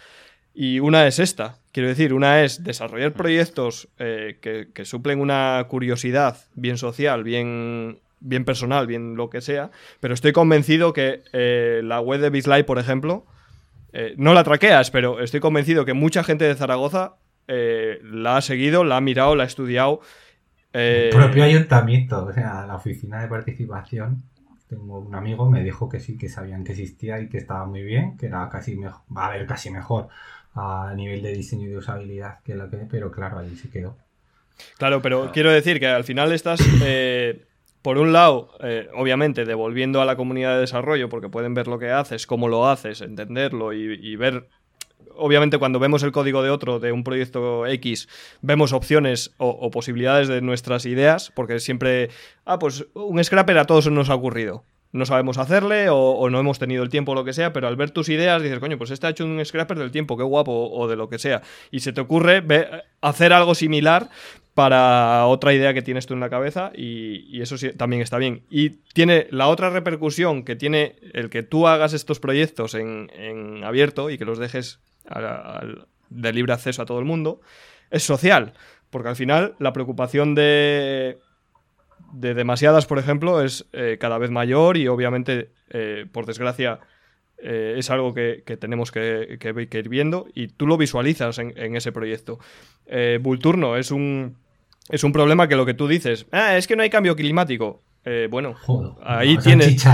[0.55, 1.59] Y una es esta.
[1.71, 7.99] Quiero decir, una es desarrollar proyectos eh, que, que suplen una curiosidad bien social, bien
[8.23, 12.65] bien personal, bien lo que sea, pero estoy convencido que eh, la web de BizLive,
[12.65, 13.27] por ejemplo,
[13.93, 17.17] eh, no la traqueas, pero estoy convencido que mucha gente de Zaragoza
[17.49, 20.01] eh, la ha seguido, la ha mirado, la ha estudiado.
[20.73, 24.23] El propio ayuntamiento, o sea, la oficina de participación.
[24.69, 27.83] Tengo un amigo, me dijo que sí, que sabían que existía y que estaba muy
[27.83, 30.09] bien, que era casi mejor, va a ver, casi mejor
[30.55, 33.99] a nivel de diseño y de usabilidad que lo que, pero claro, allí se quedó.
[34.79, 36.61] Claro, pero quiero decir que al final estás
[37.83, 41.79] por un lado, eh, obviamente, devolviendo a la comunidad de desarrollo, porque pueden ver lo
[41.79, 44.49] que haces, cómo lo haces, entenderlo y, ver
[45.15, 48.09] obviamente cuando vemos el código de otro, de un proyecto X,
[48.41, 52.09] vemos opciones o, posibilidades de nuestras ideas, porque siempre,
[52.45, 54.65] ah, pues un scrapper a todos nos ha ocurrido.
[54.93, 57.77] No sabemos hacerle o, no hemos tenido el tiempo o lo que sea, pero al
[57.77, 60.71] ver tus ideas dices, coño, pues este ha hecho un scrapper del tiempo, qué guapo,
[60.71, 61.43] o de lo que sea.
[61.71, 62.45] Y se te ocurre
[63.01, 64.11] hacer algo similar,
[64.55, 68.45] para otra idea que tienes tú en la cabeza y, eso sí, también está bien.
[68.51, 74.11] Y tiene la otra repercusión que tiene el que tú hagas estos proyectos en, abierto
[74.11, 74.81] y que los dejes
[76.11, 77.41] de libre acceso a todo el mundo,
[77.91, 78.53] es social.
[78.91, 81.19] Porque al final la preocupación de,
[82.13, 86.81] de demasiadas, por ejemplo, es eh, cada vez mayor y obviamente, eh, por desgracia,
[87.43, 89.39] eh, es algo que, tenemos que,
[89.73, 92.39] ir viendo y tú lo visualizas en, en ese proyecto.
[93.21, 94.37] Vulturno es un,
[94.89, 97.83] es un problema que lo que tú dices, ah, es que no hay cambio climático.
[98.05, 98.57] Eh, bueno,
[99.03, 99.85] ahí tienes.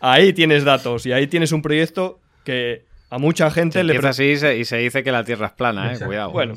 [0.00, 3.96] Ahí tienes datos y ahí tienes un proyecto que a mucha gente le.
[3.96, 6.30] así y se, dice que la Tierra es plana, eh, cuidado.
[6.30, 6.54] Bueno,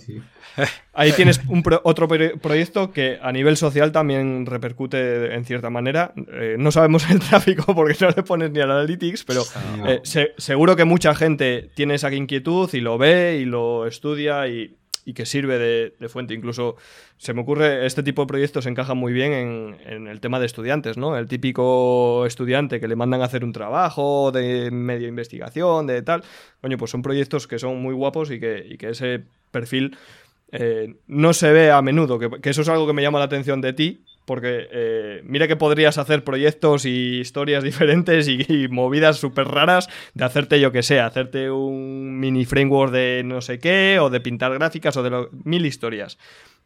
[0.93, 6.13] ahí tienes un otro proyecto que a nivel social también repercute en cierta manera.
[6.33, 9.43] Eh, no sabemos el tráfico porque no le pones ni analytics, pero
[10.38, 14.75] seguro que mucha gente tiene esa inquietud y lo ve y lo estudia y
[15.08, 16.34] y que sirve de, fuente.
[16.34, 16.76] Incluso
[17.15, 20.98] se me ocurre, este tipo de proyectos encajan muy bien en, el tema de estudiantes,
[20.98, 21.17] ¿no?
[21.17, 26.26] El típico estudiante que le mandan a hacer un trabajo de media investigación, de tal.
[26.60, 29.96] Coño, pues son proyectos que son muy guapos y que, ese perfil
[30.52, 33.62] eh, no se ve a menudo, que, eso es algo que me llama la atención
[33.62, 39.47] de ti, porque eh, mira que podrías hacer proyectos y historias diferentes y, movidas súper
[39.47, 44.09] raras de hacerte yo que sé, hacerte un mini framework de no sé qué o
[44.09, 46.17] de pintar gráficas o de mil historias.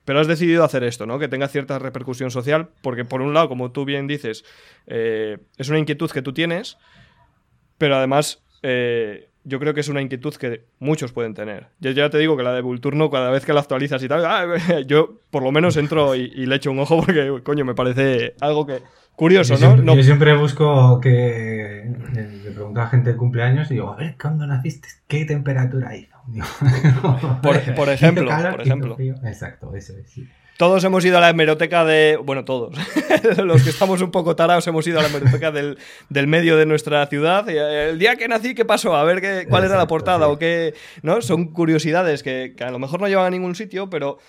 [0.05, 1.19] Pero has decidido hacer esto, ¿no?
[1.19, 4.43] Que tenga cierta repercusión social, porque por un lado, como tú bien dices,
[4.87, 6.79] eh, es una inquietud que tú tienes,
[7.77, 11.67] pero además eh, yo creo que es una inquietud que muchos pueden tener.
[11.79, 14.25] Yo ya te digo que la de Vulturno, cada vez que la actualizas y tal,
[14.25, 14.45] ah,
[14.87, 18.65] yo por lo menos entro y, le echo un ojo porque, coño, me parece algo
[18.65, 18.79] que
[19.15, 19.95] curioso, ¿no?
[19.95, 24.45] Yo siempre busco que le pregunto a gente el cumpleaños y digo, a ver, ¿cuándo
[24.47, 24.87] naciste?
[25.07, 26.11] ¿Qué temperatura hizo?
[27.41, 27.55] por,
[27.89, 28.97] ejemplo, por ejemplo.
[29.23, 30.09] Exacto, eso es.
[30.09, 30.27] Sí.
[30.61, 32.19] Todos hemos ido a la hemeroteca de.
[32.23, 32.77] Bueno, todos.
[33.43, 37.03] Los que estamos un poco tarados hemos ido a la hemeroteca del, medio de nuestra
[37.07, 37.49] ciudad.
[37.49, 38.95] Eh, el día que nací, ¿qué pasó?
[38.95, 40.75] A ver qué, cuál era la portada o qué.
[41.01, 41.19] ¿No?
[41.23, 44.19] Son curiosidades que, a lo mejor no llevan a ningún sitio, pero.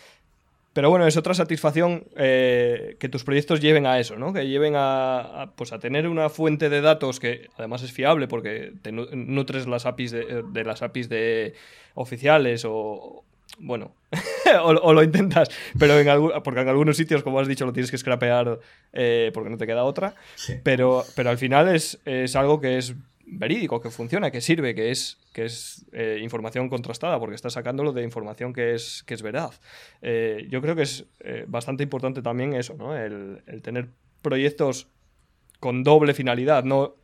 [0.73, 4.33] Pero bueno, es otra satisfacción eh, que tus proyectos lleven a eso, ¿no?
[4.33, 8.73] Que lleven a, pues a tener una fuente de datos que además es fiable porque
[8.81, 11.53] te nutres las APIs de, de las APIs de
[11.95, 13.23] oficiales o,
[13.59, 13.95] bueno,
[14.63, 17.99] o, lo intentas, pero en porque en algunos sitios, como has dicho, lo tienes que
[17.99, 18.61] scrapear
[18.93, 20.15] eh, porque no te queda otra.
[20.63, 21.99] Pero, pero al final es,
[22.37, 27.19] algo que es verídico, que funciona, que sirve, que es, que es eh, información contrastada,
[27.19, 29.53] porque estás sacándolo de información que es, que es verdad.
[30.03, 31.07] Eh, yo creo que es
[31.47, 32.97] bastante importante también eso, ¿no?
[32.97, 33.89] El, tener
[34.21, 34.89] proyectos
[35.61, 36.97] con doble finalidad, no,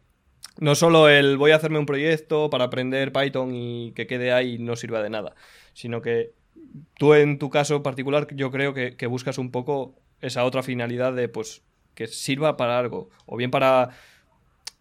[0.59, 4.55] no solo el voy a hacerme un proyecto para aprender Python y que quede ahí
[4.55, 5.35] y no sirva de nada,
[5.73, 6.33] sino que
[6.99, 11.29] tú en tu caso particular yo creo que, buscas un poco esa otra finalidad de
[11.29, 11.63] pues
[11.95, 13.91] que sirva para algo, o bien para,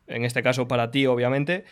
[0.07, 1.65] en este caso para ti obviamente,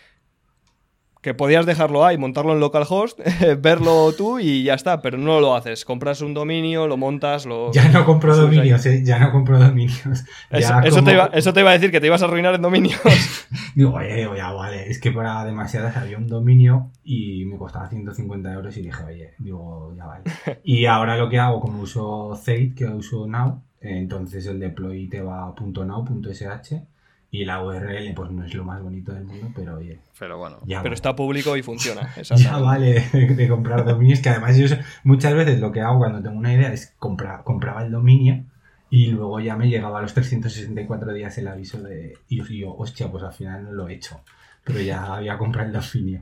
[1.26, 3.20] que podías dejarlo ahí, montarlo en localhost,
[3.60, 5.84] verlo tú y ya está, pero no lo haces.
[5.84, 7.72] Compras un dominio, lo montas, lo...
[7.72, 9.02] Ya no compro dominios, ¿eh?
[9.04, 10.04] Ya no compro dominios.
[10.52, 13.02] Eso, te iba, eso, te iba, a decir, que te ibas a arruinar en dominios.
[13.76, 18.54] Digo, oye, oye, vale, es que para demasiadas había un dominio y me costaba 150
[18.54, 20.26] euros y dije, oye, digo, ya vale.
[20.64, 25.22] Y ahora lo que hago, como uso Zate, que uso Now, entonces el deploy te
[25.22, 26.95] va a .now.sh
[27.32, 30.00] y la URL pues no es lo más bonito del mundo, pero oye.
[30.18, 30.58] Pero bueno.
[30.66, 32.14] pero está público y funciona.
[32.36, 34.68] ya vale de, comprar dominios, que además yo
[35.04, 38.44] muchas veces lo que hago cuando tengo una idea es comprar, compraba el dominio
[38.90, 42.18] y luego ya me llegaba a los 364 días el aviso de...
[42.30, 44.22] Y yo, hostia, pues al final no lo he hecho.
[44.64, 46.22] Pero ya había comprado el dominio.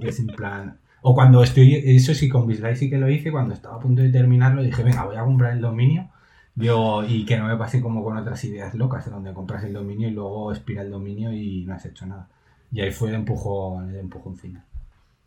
[0.00, 0.78] Es en plan...
[1.02, 1.74] O cuando estoy...
[1.74, 3.30] Eso sí, con Bislight sí que lo hice.
[3.30, 6.08] Cuando estaba a punto de terminarlo dije, venga, voy a comprar el dominio
[6.56, 10.08] yo, y que no me pase como con otras ideas locas, donde compras el dominio
[10.08, 12.28] y luego expira el dominio y no has hecho nada.
[12.72, 14.64] Y ahí fue el empujón, el empujón final.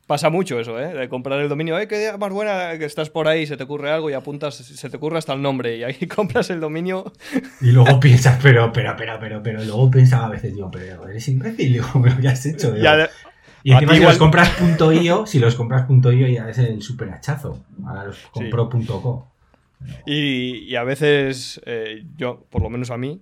[0.08, 0.92] Pasa mucho eso, ¿eh?
[0.92, 1.76] De comprar el dominio.
[1.76, 2.76] ¡Ay, qué idea más buena!
[2.80, 5.42] Que estás por ahí, se te ocurre algo y apuntas, se te ocurre hasta el
[5.44, 7.14] nombre y ahí compras el dominio.
[7.62, 9.64] Y luego piensas, pero, pero, pero, pero, pero.
[9.64, 12.76] Luego pensaba a veces, digo, pero eres imbécil, digo, pero ya has hecho?
[13.62, 14.52] Y encima si los compras
[15.04, 17.60] .io, si los compras .io ya es el super hachazo.
[17.86, 19.28] Ahora los compro .co.
[20.06, 23.22] Y, a veces, eh, yo, por lo menos a mí,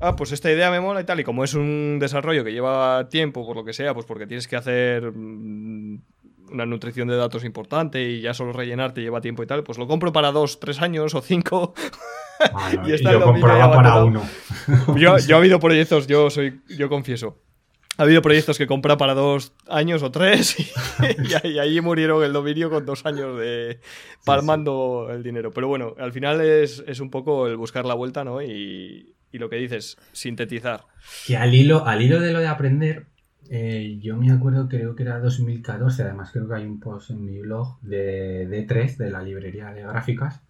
[0.00, 3.08] ah, pues esta idea me mola y tal, y como es un desarrollo que lleva
[3.08, 6.00] tiempo, por lo que sea, pues porque tienes que hacer mm,
[6.52, 9.86] una nutrición de datos importante y ya solo rellenarte lleva tiempo y tal, pues lo
[9.86, 11.74] compro para dos, tres años o cinco.
[12.86, 14.22] y yo compraba para uno.
[14.96, 17.38] yo, yo he habido proyectos, yo soy, yo confieso,
[17.98, 22.70] ha habido proyectos que compra para dos años o tres y, ahí murieron el dominio
[22.70, 23.80] con dos años de
[24.24, 25.50] palmando el dinero.
[25.50, 28.40] Pero bueno, al final es, un poco el buscar la vuelta, ¿no?
[28.40, 30.84] Y, lo que dices, sintetizar.
[31.26, 33.06] Que al hilo, al hilo de lo de aprender,
[33.50, 37.24] eh, yo me acuerdo, creo que era 2014, además creo que hay un post en
[37.24, 40.42] mi blog de D3, de la librería de gráficas,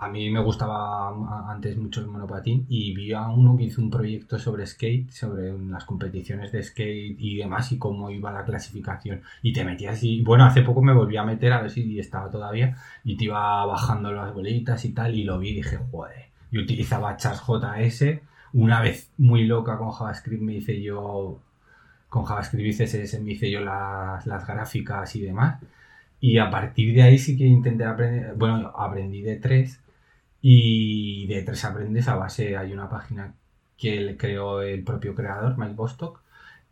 [0.00, 3.90] a mí me gustaba antes mucho el monopatín y vi a uno que hizo un
[3.90, 9.20] proyecto sobre skate, sobre las competiciones de skate y demás y cómo iba la clasificación.
[9.42, 12.30] Y te metías y, bueno, hace poco me volví a meter a ver si estaba
[12.30, 16.30] todavía y te iba bajando las bolitas y tal y lo vi y dije, joder.
[16.50, 18.20] Yo utilizaba JS,
[18.54, 21.40] una vez muy loca con JavaScript me hice yo,
[22.08, 25.60] con JavaScript y CSS me hice yo las, las gráficas y demás.
[26.20, 29.78] Y a partir de ahí sí que intenté aprender, bueno, aprendí de tres
[30.42, 33.34] y de tres aprendes a base, hay una página
[33.76, 36.20] que creó el propio creador, Mike Bostock,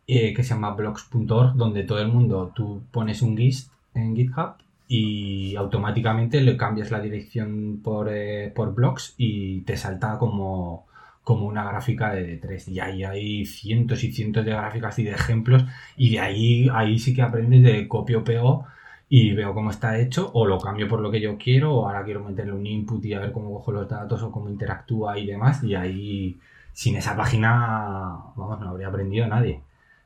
[0.07, 4.55] eh, que se llama blogs.org, donde todo el mundo, tú pones un GIST en GitHub
[4.87, 10.87] y automáticamente le cambias la dirección por, eh, por blogs y te salta como,
[11.23, 12.67] como una gráfica de tres.
[12.67, 15.63] Y ahí hay cientos y cientos de gráficas y de ejemplos
[15.95, 18.65] y de ahí, ahí sí que aprendes de copio pego
[19.11, 22.05] y veo cómo está hecho o lo cambio por lo que yo quiero o ahora
[22.05, 25.25] quiero meterle un input y a ver cómo cojo los datos o cómo interactúa y
[25.25, 26.39] demás y ahí
[26.73, 29.63] sin esa página vamos no habría aprendido nadie.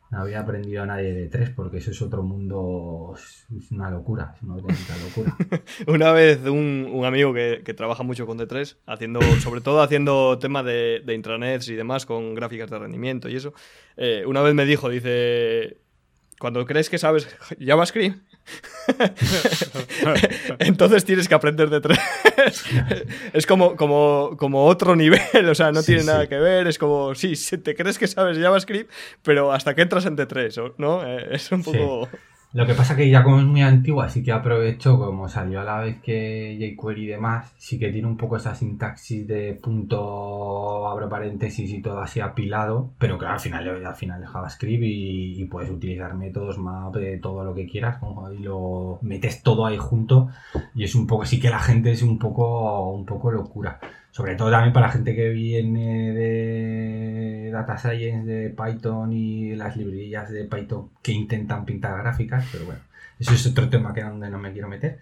[0.09, 4.43] No habría aprendido nadie de tres porque eso es otro mundo es una locura es
[4.43, 5.35] una auténtica locura.
[5.87, 11.01] Una vez un, amigo que, trabaja mucho con D3 haciendo sobre todo haciendo temas de,
[11.03, 13.53] de, intranets y demás con gráficas de rendimiento y eso
[13.97, 15.77] eh, una vez me dijo dice
[16.39, 17.27] cuando crees que sabes
[17.59, 18.32] JavaScript
[20.59, 21.99] Entonces tienes que aprender de tres.
[23.33, 26.67] es como, como, como otro nivel, o sea, no tiene nada que ver.
[26.67, 28.91] Es como, sí, te crees que sabes JavaScript,
[29.21, 31.05] pero hasta que entras en D3, ¿no?
[31.05, 32.09] Eh, es un poco.
[32.53, 35.63] Lo que pasa que ya como es muy antigua, sí que aprovecho, como salió a
[35.63, 40.87] la vez que jQuery y demás, sí que tiene un poco esa sintaxis de punto,
[40.87, 45.45] abro paréntesis y todo así apilado, pero que al final, al final de JavaScript y,
[45.45, 47.97] puedes utilizar métodos, map, de todo lo que quieras,
[48.37, 50.29] y lo metes todo ahí junto
[50.75, 53.79] y es un poco, sí que la gente es un poco, un poco locura.
[54.13, 59.75] Sobre todo también para la gente que viene de Data Science, de Python y las
[59.75, 62.79] librerías de Python que intentan pintar gráficas, pero bueno,
[63.17, 64.99] eso es otro tema que donde no me quiero meter.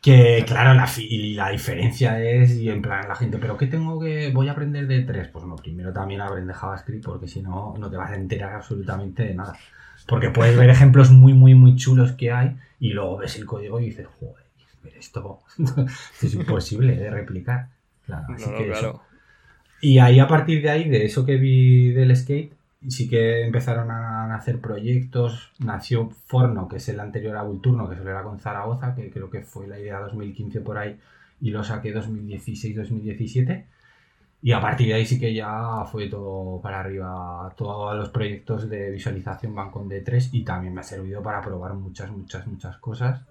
[0.00, 0.88] Que claro, la,
[1.34, 4.86] la diferencia es, y en plan la gente, ¿pero qué tengo que, voy a aprender
[4.86, 5.28] de tres?
[5.28, 9.24] Pues no, primero también aprende JavaScript porque si no, no te vas a enterar absolutamente
[9.24, 9.58] de nada.
[10.06, 13.78] Porque puedes ver ejemplos muy, muy, muy chulos que hay y luego ves el código
[13.78, 14.46] y dices, joder,
[14.98, 15.42] esto
[16.22, 17.76] es imposible de replicar.
[19.80, 22.52] Y ahí a partir de ahí, de eso que vi del skate,
[22.88, 25.52] sí que empezaron a hacer proyectos.
[25.58, 29.30] Nació Forno, que es el anterior a Vulturno, que solo era con Zaragoza, que creo
[29.30, 30.98] que fue la idea 2015 por ahí,
[31.40, 33.66] y lo saqué 2016-2017.
[34.40, 37.52] Y a partir de ahí sí que ya fue todo para arriba.
[37.56, 41.74] Todos los proyectos de visualización van con D3 y también me ha servido para probar
[41.74, 43.22] muchas, muchas, muchas cosas.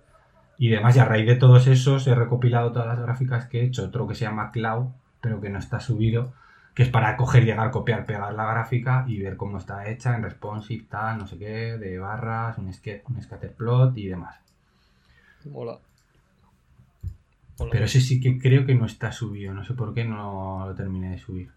[0.58, 3.66] Y demás, y a raíz de todos esos he recopilado todas las gráficas que he
[3.66, 3.86] hecho.
[3.86, 4.88] Otro que se llama Cloud,
[5.22, 6.34] pero que no está subido,
[6.74, 10.24] que es para coger, llegar, copiar, pegar la gráfica y ver cómo está hecha en
[10.24, 14.36] responsive, tal, no sé qué, de barras, un, un scatterplot y demás.
[15.54, 15.78] Hola.
[17.72, 19.54] Pero ese sí que creo que no está subido.
[19.54, 21.50] No sé por qué no lo terminé de subir.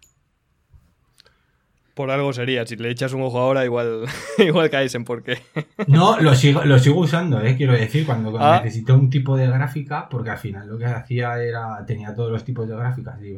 [2.01, 2.65] Por algo sería.
[2.65, 4.05] Si le echas un ojo ahora, igual,
[4.39, 5.37] igual caes en por qué.
[5.85, 8.59] No, lo sigo, lo sigo usando, eh, quiero decir, cuando ah.
[8.63, 11.85] necesito un tipo de gráfica, porque al final lo que hacía era.
[11.85, 13.35] tenía todos los tipos de gráficas y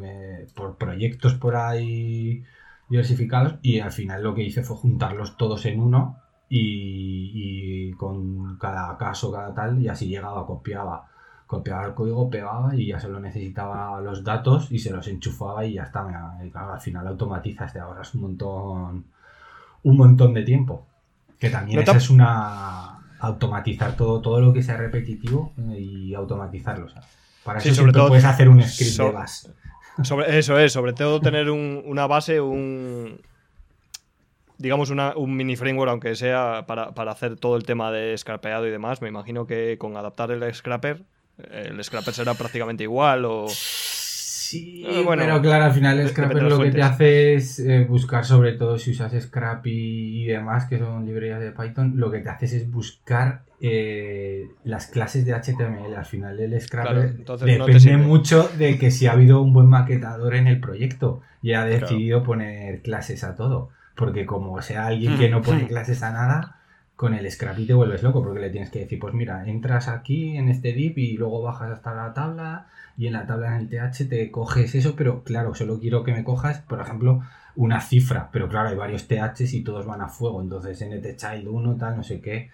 [0.54, 2.42] por proyectos por ahí
[2.88, 8.56] diversificados, y al final lo que hice fue juntarlos todos en uno y, y con
[8.56, 11.04] cada caso, cada tal, y así llegaba, copiaba
[11.46, 15.74] copiaba el código, pegaba y ya solo necesitaba los datos y se los enchufaba y
[15.74, 16.04] ya está.
[16.04, 19.04] al final automatizas, te ahorras un montón,
[19.82, 20.86] un montón de tiempo.
[21.38, 26.86] Que también es una automatizar todo, todo lo que sea repetitivo eh, y automatizarlo.
[27.42, 29.50] para eso sobre todo, puedes hacer un script de base.
[30.02, 33.20] Sobre, eso es, sobre todo tener una base, un
[34.58, 38.70] digamos un mini framework, aunque sea para, para, hacer todo el tema de scrapeado y
[38.70, 39.02] demás.
[39.02, 41.04] Me imagino que con adaptar el scraper
[41.38, 43.46] el scrapper será prácticamente igual o...
[44.44, 48.24] Sí, eh, pero claro, al final el scrapper lo que te hace es eh, buscar,
[48.24, 52.28] sobre todo si usas Scrappy y demás, que son librerías de Python, lo que te
[52.28, 55.96] haces es buscar eh, las clases de HTML.
[55.96, 60.46] Al final el scrapper depende mucho de que si ha habido un buen maquetador en
[60.46, 63.70] el proyecto y ha decidido poner clases a todo.
[63.96, 66.58] Porque como sea alguien que no pone clases a nada,
[66.96, 70.36] con el Scrappy te vuelves loco porque le tienes que decir, pues mira, entras aquí
[70.36, 72.66] en este div y luego bajas hasta la tabla
[72.96, 76.12] y en la tabla en el TH te coges eso, pero claro, solo quiero que
[76.12, 77.22] me cojas, por ejemplo,
[77.56, 81.76] una cifra, pero claro, hay varios THs y todos van a fuego, entonces NTChild 1,
[81.76, 82.50] tal, no sé qué.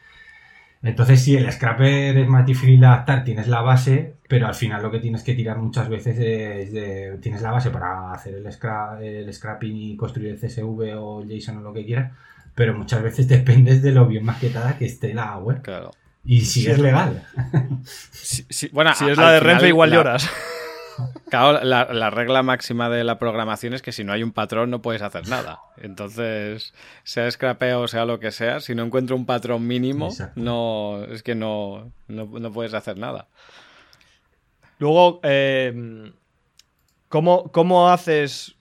[0.83, 4.83] Entonces sí, el scrapper es más difícil de adaptar, tienes la base, pero al final
[4.83, 7.19] lo que tienes que tirar muchas veces es de...
[7.21, 11.61] Tienes la base para hacer el, el scrapping y construir el CSV o JSON o
[11.61, 12.13] lo que quieras,
[12.61, 15.63] pero muchas veces dependes de lo bien maquetada que esté la web.
[15.63, 15.93] Claro.
[16.27, 17.27] Y si es legal.
[18.73, 20.29] bueno, si es la de Renfe, igual lloras.
[21.31, 24.83] Claro, la, regla máxima de la programación es que si no hay un patrón no
[24.83, 25.61] puedes hacer nada.
[25.79, 31.03] Entonces, sea scrapeo o sea lo que sea, si no encuentro un patrón mínimo, no
[31.05, 33.29] es que no, no, puedes hacer nada.
[34.79, 36.13] Luego, eh,
[37.09, 38.57] ¿cómo, ¿cómo, haces?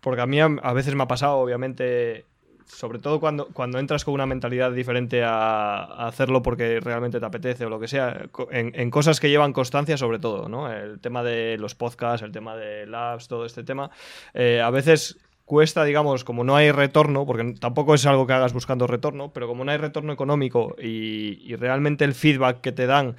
[0.00, 2.24] Porque a mí a veces me ha pasado, obviamente,
[2.66, 7.66] sobre todo cuando, cuando entras con una mentalidad diferente a, hacerlo porque realmente te apetece
[7.66, 10.72] o lo que sea, en, cosas que llevan constancia sobre todo, ¿no?
[10.72, 13.90] El tema de los podcasts, el tema de labs, todo este tema,
[14.32, 18.52] eh, a veces cuesta, digamos, como no hay retorno, porque tampoco es algo que hagas
[18.52, 23.16] buscando retorno, pero como no hay retorno económico y realmente el feedback que te dan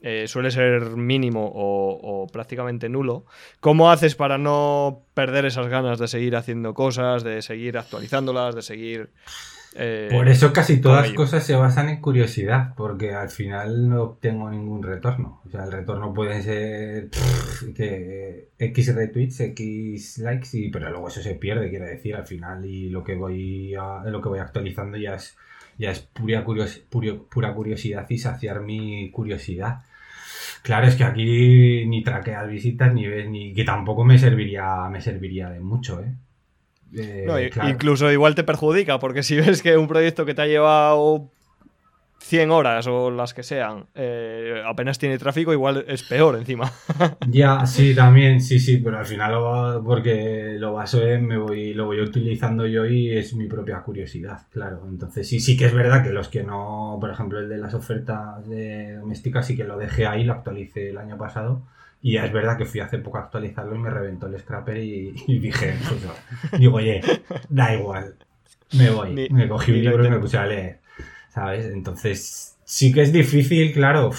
[0.00, 3.24] eh, suele ser mínimo o, prácticamente nulo.
[3.60, 8.62] ¿Cómo haces para no perder esas ganas de seguir haciendo cosas, de seguir actualizándolas, de
[8.62, 9.10] seguir...
[9.74, 14.02] Eh, Por eso casi todas las cosas se basan en curiosidad, porque al final no
[14.02, 15.42] obtengo ningún retorno.
[15.46, 17.10] O sea, el retorno puede ser
[17.76, 22.64] que X retweets, X likes, y, pero luego eso se pierde, quiero decir, al final,
[22.64, 23.74] y lo que voy
[24.06, 25.36] lo que voy actualizando ya es
[25.78, 26.44] ya es pura,
[27.30, 29.82] pura curiosidad y saciar mi curiosidad.
[30.62, 35.00] Claro, es que aquí ni traqueas visitas ni ves, ni que tampoco me serviría, me
[35.00, 36.14] serviría de mucho, ¿eh?
[36.94, 41.30] eh incluso igual te perjudica, porque si ves que un proyecto que te ha llevado
[42.18, 46.70] 100 horas o las que sean, eh, apenas tiene tráfico, igual es peor encima.
[47.28, 51.74] ya, sí, también, sí, sí, pero al final lo, porque lo baso en, me voy,
[51.74, 54.82] lo voy utilizando yo y es mi propia curiosidad, claro.
[54.88, 57.74] Entonces sí, sí que es verdad que los que no, por ejemplo, el de las
[57.74, 61.62] ofertas de domésticas sí que lo dejé ahí, lo actualicé el año pasado.
[62.00, 64.76] Y ya es verdad que fui hace poco a actualizarlo y me reventó el scrapper
[64.78, 67.00] y, dije, pues, digo, oye,
[67.48, 68.14] da igual,
[68.76, 69.28] me voy.
[69.30, 70.87] me cogí un libro y me puse a leer.
[71.28, 71.66] ¿Sabes?
[71.66, 74.10] Entonces, sí que es difícil, claro.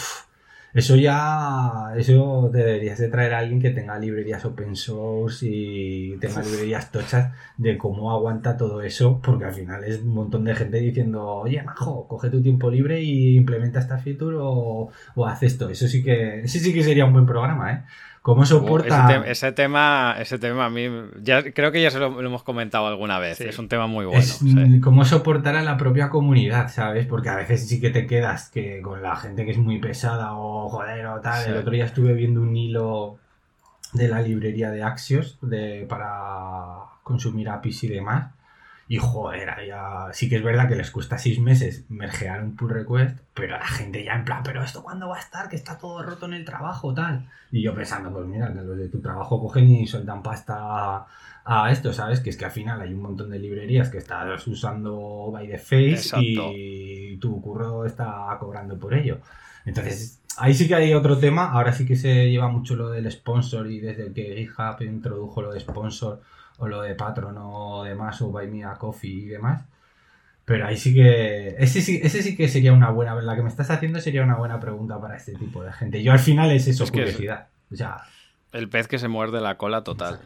[0.74, 6.42] eso ya, eso deberías de traer a alguien que tenga librerías open source y tenga
[6.44, 10.78] librerías tochas de cómo aguanta todo eso, porque al final es un montón de gente
[10.78, 15.70] diciendo, oye, majo, coge tu tiempo libre y implementa esta feature o, o haz esto.
[15.70, 17.84] Eso sí que, ese sí que sería un buen programa, ¿eh?
[18.22, 19.24] ¿Cómo soporta?
[19.26, 20.90] ese, tema, ese tema a mí,
[21.22, 23.40] ya, creo que ya se lo, hemos comentado alguna vez.
[23.42, 24.82] Es un tema muy bueno.
[24.82, 27.06] ¿Cómo soportar a la propia comunidad, sabes?
[27.06, 30.34] Porque a veces sí que te quedas que con la gente que es muy pesada
[30.34, 31.48] o joder o tal.
[31.48, 33.18] El otro día estuve viendo un hilo
[33.94, 38.34] de la librería de Axios de, para consumir APIs y demás.
[38.92, 42.72] Y joder, ya sí que es verdad que les cuesta seis meses mergear un pull
[42.72, 45.78] request, pero la gente ya en plan, pero esto cuándo va a estar, que está
[45.78, 47.30] todo roto en el trabajo, tal.
[47.52, 51.06] Y yo pensando, pues mira, que los de tu trabajo cogen y sueltan pasta
[51.46, 52.20] a, esto, ¿sabes?
[52.20, 55.60] Que es que al final hay un montón de librerías que estás usando by the
[55.60, 59.20] face y tu curro está cobrando por ello.
[59.66, 63.12] Entonces, ahí sí que hay otro tema, ahora sí que se lleva mucho lo del
[63.12, 66.24] sponsor y desde que GitHub introdujo lo de sponsor
[66.60, 69.64] o lo de Patron o demás, o Buy Me a Coffee y demás.
[70.46, 71.56] Pero ahí sí que.
[71.60, 73.16] Ese sí, ese sí que sería una buena.
[73.16, 76.02] La que me estás haciendo sería una buena pregunta para este tipo de gente.
[76.02, 77.48] Yo al final es eso, curiosidad.
[78.52, 80.20] el pez que se muerde la cola total.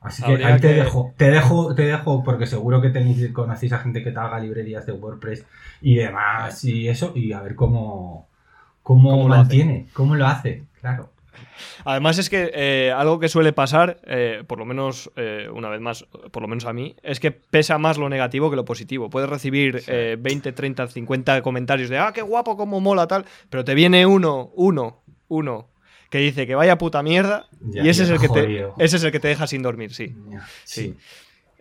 [0.00, 3.78] Así que ahí te dejo, te dejo, te dejo, porque seguro que tenéis, conocéis a
[3.78, 5.46] gente que te haga librerías de WordPress
[5.80, 8.28] y demás y eso, y a ver cómo,
[8.82, 11.13] cómo, mantiene, cómo lo hace, claro.
[11.84, 15.80] Además es que eh, algo que suele pasar, eh, por lo menos eh, una vez
[15.80, 19.10] más, por lo menos a mí, es que pesa más lo negativo que lo positivo.
[19.10, 19.82] Puedes recibir
[20.18, 24.50] 20, 30, 50 comentarios de, ah, qué guapo, cómo mola, tal, pero te viene uno,
[24.54, 25.68] uno, uno,
[26.10, 29.10] que dice que vaya puta mierda y ese es, el que te, ese es el
[29.10, 30.14] que te deja sin dormir, sí.
[30.64, 30.94] sí.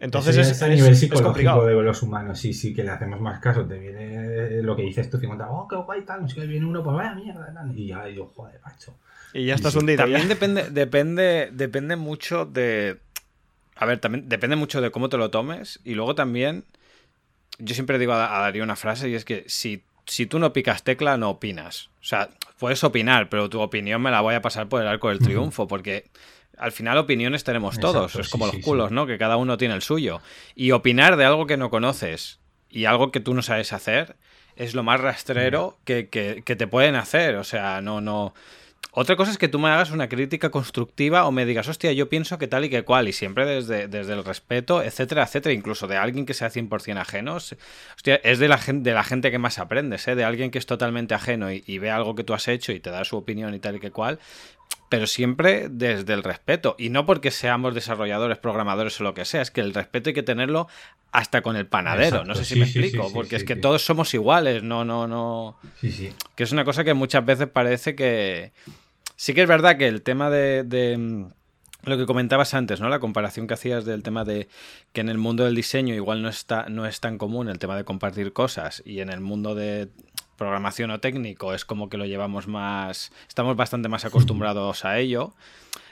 [0.03, 3.65] Entonces es, a nivel psicológico de los humanos, sí, sí, que le hacemos más caso.
[3.65, 6.65] Te viene lo que dices tú, 50, oh, qué guay, tal, no sé qué, viene
[6.65, 8.93] uno, pues vaya mierda, y ya digo, joder, macho.
[9.33, 9.99] Y ya estás hundido.
[9.99, 12.99] También depende, depende, depende mucho de.
[13.77, 15.79] A ver, también depende mucho de cómo te lo tomes.
[15.85, 16.65] Y luego también.
[17.59, 20.83] Yo siempre digo a, Darío una frase y es que si, si tú no picas
[20.83, 21.91] tecla, no opinas.
[22.01, 22.29] O sea,
[22.59, 25.65] puedes opinar, pero tu opinión me la voy a pasar por el arco del triunfo,
[25.65, 26.09] porque
[26.57, 28.15] al final opiniones tenemos todos.
[28.15, 29.05] es como los culos, ¿no?
[29.05, 30.21] Que cada uno tiene el suyo.
[30.55, 32.39] Y opinar de algo que no conoces
[32.69, 34.15] y algo que tú no sabes hacer
[34.55, 37.35] es lo más rastrero que, que, que te pueden hacer.
[37.35, 38.33] O sea, no, no.
[38.95, 42.09] Otra cosa es que tú me hagas una crítica constructiva o me digas, hostia, yo
[42.09, 45.87] pienso que tal y que cual, y siempre desde, desde el respeto, etcétera, etcétera, incluso
[45.87, 47.33] de alguien que sea 100% ajeno.
[47.33, 50.13] Hostia, es de la, gente, de la gente que más aprendes, ¿eh?
[50.13, 52.79] de alguien que es totalmente ajeno y, y ve algo que tú has hecho y
[52.79, 54.19] te da su opinión y tal y que cual
[54.93, 56.75] pero siempre desde el respeto.
[56.77, 60.13] Y no porque seamos desarrolladores, programadores o lo que sea, es que el respeto hay
[60.13, 60.67] que tenerlo
[61.11, 62.25] hasta con el panadero.
[62.25, 65.57] no sé si me explico, porque es que todos somos iguales, no, no, no.
[65.81, 66.13] Sí, sí.
[66.35, 68.51] Que es una cosa que muchas veces parece que.
[69.15, 72.87] Sí que es verdad que el tema de, mm, lo que comentabas antes, ¿no?
[72.87, 74.47] La comparación que hacías del tema de
[74.91, 77.75] que en el mundo del diseño igual no está, no es tan común el tema
[77.75, 79.89] de compartir cosas y en el mundo de
[80.37, 85.33] programación o técnico es como que lo llevamos más, estamos bastante más acostumbrados a ello.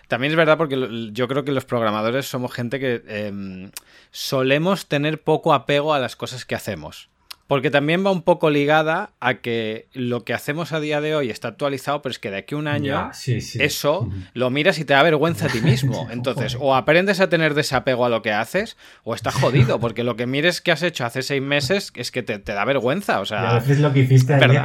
[0.08, 3.72] También es verdad porque yo creo que los programadores somos gente que em,
[4.12, 7.11] solemos tener poco apego a las cosas que hacemos.
[7.52, 11.30] Porque también va un poco ligada a que lo que hacemos a día de hoy
[11.30, 13.12] está actualizado, pero es que de aquí a un año
[13.60, 16.08] eso lo miras y te da vergüenza a ti mismo.
[16.12, 20.16] Entonces, o aprendes a tener desapego a lo que haces, o estás jodido, porque lo
[20.16, 23.20] que mires que has hecho hace seis meses es que te, da vergüenza.
[23.20, 24.64] O sea, a veces lo que hiciste ayer.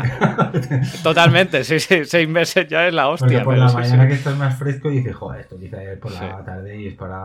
[1.02, 3.26] Totalmente, sí, sí, seis meses ya es la hostia.
[3.26, 6.12] Porque por la mañana que estás más fresco y dices, joder, esto hice ayer por
[6.12, 7.18] la tarde y es para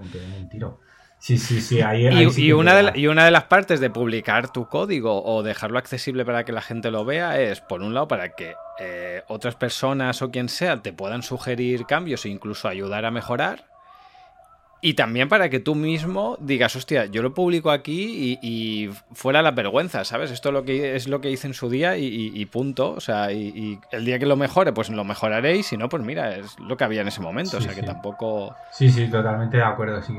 [0.00, 0.80] un tiro.
[1.18, 1.80] Sí, sí, sí.
[1.80, 6.24] y, una de y, una de las partes de publicar tu código o dejarlo accesible
[6.24, 10.22] para que la gente lo vea es, por un lado, para que eh, otras personas
[10.22, 13.67] o quien sea te puedan sugerir cambios e incluso ayudar a mejorar.
[14.80, 19.50] Y también para que tú mismo digas, hostia, yo lo publico aquí y, fuera la
[19.50, 20.30] vergüenza, ¿sabes?
[20.30, 22.92] Esto es lo que, es lo que hice en su día y, punto.
[22.92, 26.02] O sea, y, el día que lo mejore, pues lo mejoraré y si no, pues
[26.02, 27.56] mira, es lo que había en ese momento.
[27.56, 28.54] o sea, que tampoco...
[28.72, 30.14] Sí, sí, totalmente de acuerdo sí,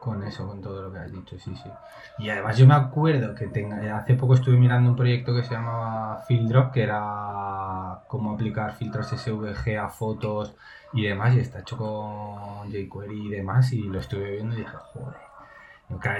[0.00, 1.70] con eso, con todo lo que has dicho, sí, sí.
[2.18, 3.46] Y además yo me acuerdo que
[3.92, 9.08] hace poco estuve mirando un proyecto que se llamaba Drop, que era cómo aplicar filtros
[9.08, 10.54] SVG a fotos
[10.92, 14.76] y demás, y está hecho con jQuery y demás, y lo estuve viendo y dije,
[14.92, 15.16] joder,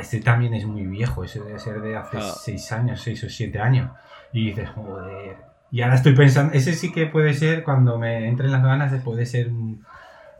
[0.01, 3.61] este también es muy viejo, ese debe ser de hace 6 años, 6 o 7
[3.61, 3.91] años,
[4.33, 5.37] y dices, joder,
[5.71, 9.27] y ahora estoy pensando, ese sí que puede ser, cuando me entren las ganas, puede
[9.27, 9.51] ser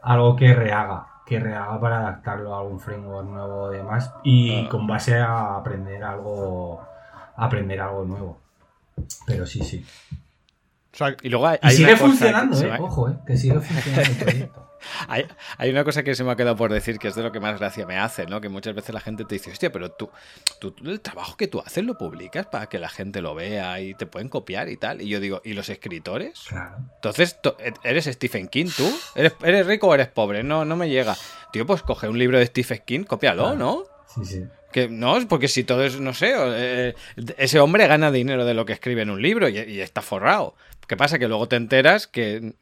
[0.01, 4.87] algo que rehaga, que rehaga para adaptarlo a algún framework nuevo o demás, y con
[4.87, 6.81] base a aprender algo,
[7.37, 8.39] aprender algo nuevo.
[9.25, 9.85] Pero sí, sí
[11.21, 14.65] y luego hay, sigue funcionando, eh, ojo, eh, que sigue funcionando el proyecto.
[15.07, 17.39] hay, una cosa que se me ha quedado por decir que es de lo que
[17.39, 18.41] más gracia me hace, ¿no?
[18.41, 20.09] Que muchas veces la gente te dice, hostia, pero tú,
[20.59, 23.93] tú, el trabajo que tú haces lo publicas para que la gente lo vea y
[23.93, 25.01] te pueden copiar y tal.
[25.01, 26.45] Y yo digo, ¿y los escritores?
[26.47, 26.77] Claro.
[26.95, 27.37] Entonces,
[27.83, 28.89] ¿eres Stephen King tú?
[29.15, 30.43] ¿Eres, ¿Eres rico o eres pobre?
[30.43, 31.15] No, no me llega.
[31.51, 33.83] Tío, pues coge un libro de Stephen King, cópialo, ¿no?
[34.07, 34.43] Sí, sí.
[34.71, 36.95] Que no, porque si todo es, no sé, eh,
[37.37, 40.55] ese hombre gana dinero de lo que escribe en un libro y, está forrado.
[40.89, 41.19] ¿Qué pasa?
[41.19, 42.55] Que luego te enteras que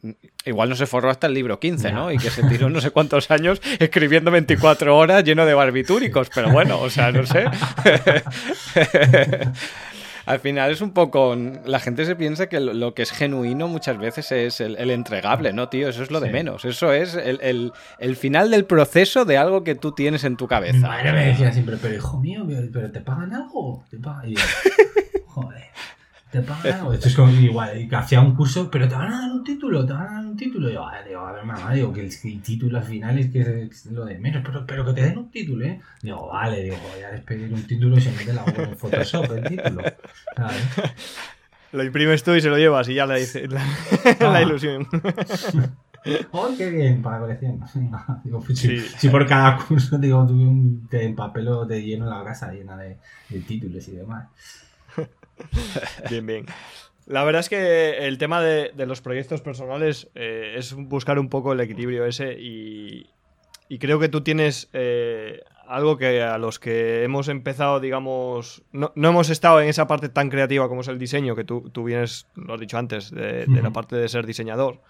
[0.43, 2.11] igual no se forró hasta el libro 15, ¿no?
[2.11, 6.29] Y que se tiró no sé cuántos años escribiendo 24 horas lleno de barbitúricos.
[6.35, 7.45] Pero bueno, o sea, no sé.
[10.25, 11.37] al final es un poco.
[11.63, 15.69] La gente se piensa que lo, que es genuino muchas veces es el, entregable, ¿no,
[15.69, 15.87] tío?
[15.87, 16.65] Eso es lo de menos.
[16.65, 17.71] Eso es el,
[18.17, 20.73] final del proceso de algo que tú tienes en tu cabeza.
[20.73, 23.85] Mi madre me decía siempre, pero hijo mío, ¿pero te pagan algo?
[23.89, 24.33] ¿Te pagan?
[25.27, 25.63] joder
[26.41, 26.93] te pagan algo.
[26.93, 29.85] Esto es como igual, que hacía un curso, pero te van a dar un título,
[29.85, 30.69] te van a dar un título.
[30.69, 33.85] Y yo, digo, a ver, mamá, digo, que el, título al final es que es
[33.87, 35.81] lo de menos, pero, pero que te den un título, ¿eh?
[36.01, 39.43] Digo, vale, digo, voy a despedir un título y se mete la en Photoshop el
[39.43, 39.81] título.
[41.73, 43.61] Lo imprimes tú y se lo llevas y ya le dice la,
[44.21, 44.87] la ilusión.
[46.31, 47.01] ¡Oh, qué bien!
[47.01, 47.59] Para la colección.
[48.23, 52.53] digo, pues, si, por cada curso digo, tuve un, te empapelo, te lleno la casa
[52.53, 52.97] llena de,
[53.29, 54.27] de títulos y demás.
[56.09, 56.45] bien, bien.
[57.07, 61.53] La verdad es que el tema de, los proyectos personales eh, es buscar un poco
[61.53, 63.09] el equilibrio ese y,
[63.79, 69.29] creo que tú tienes eh, algo que a los que hemos empezado, digamos, no, hemos
[69.29, 72.55] estado en esa parte tan creativa como es el diseño, que tú, tú vienes, lo
[72.55, 74.81] has dicho antes, de, la parte de ser diseñador.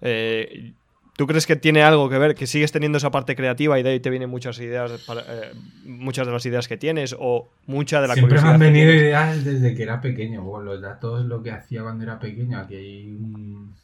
[0.00, 0.72] Eh,
[1.20, 3.90] ¿Tú crees que tiene algo que ver, que sigues teniendo esa parte creativa y de
[3.90, 5.52] ahí te vienen muchas ideas, eh,
[5.84, 9.44] muchas de las ideas que tienes o mucha de la Siempre me han venido ideas
[9.44, 10.42] desde que era pequeño.
[10.62, 12.58] los datos, lo que hacía cuando era pequeño.
[12.58, 13.74] Aquí hay un,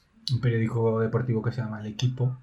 [0.40, 2.38] periódico deportivo que se llama El Equipo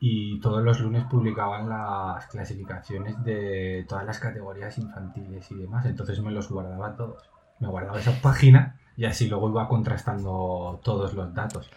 [0.00, 5.86] y todos los lunes publicaban las clasificaciones de todas las categorías infantiles y demás.
[5.86, 7.22] Entonces me los guardaba todos.
[7.60, 11.70] Me guardaba esa página y así luego iba contrastando todos los datos.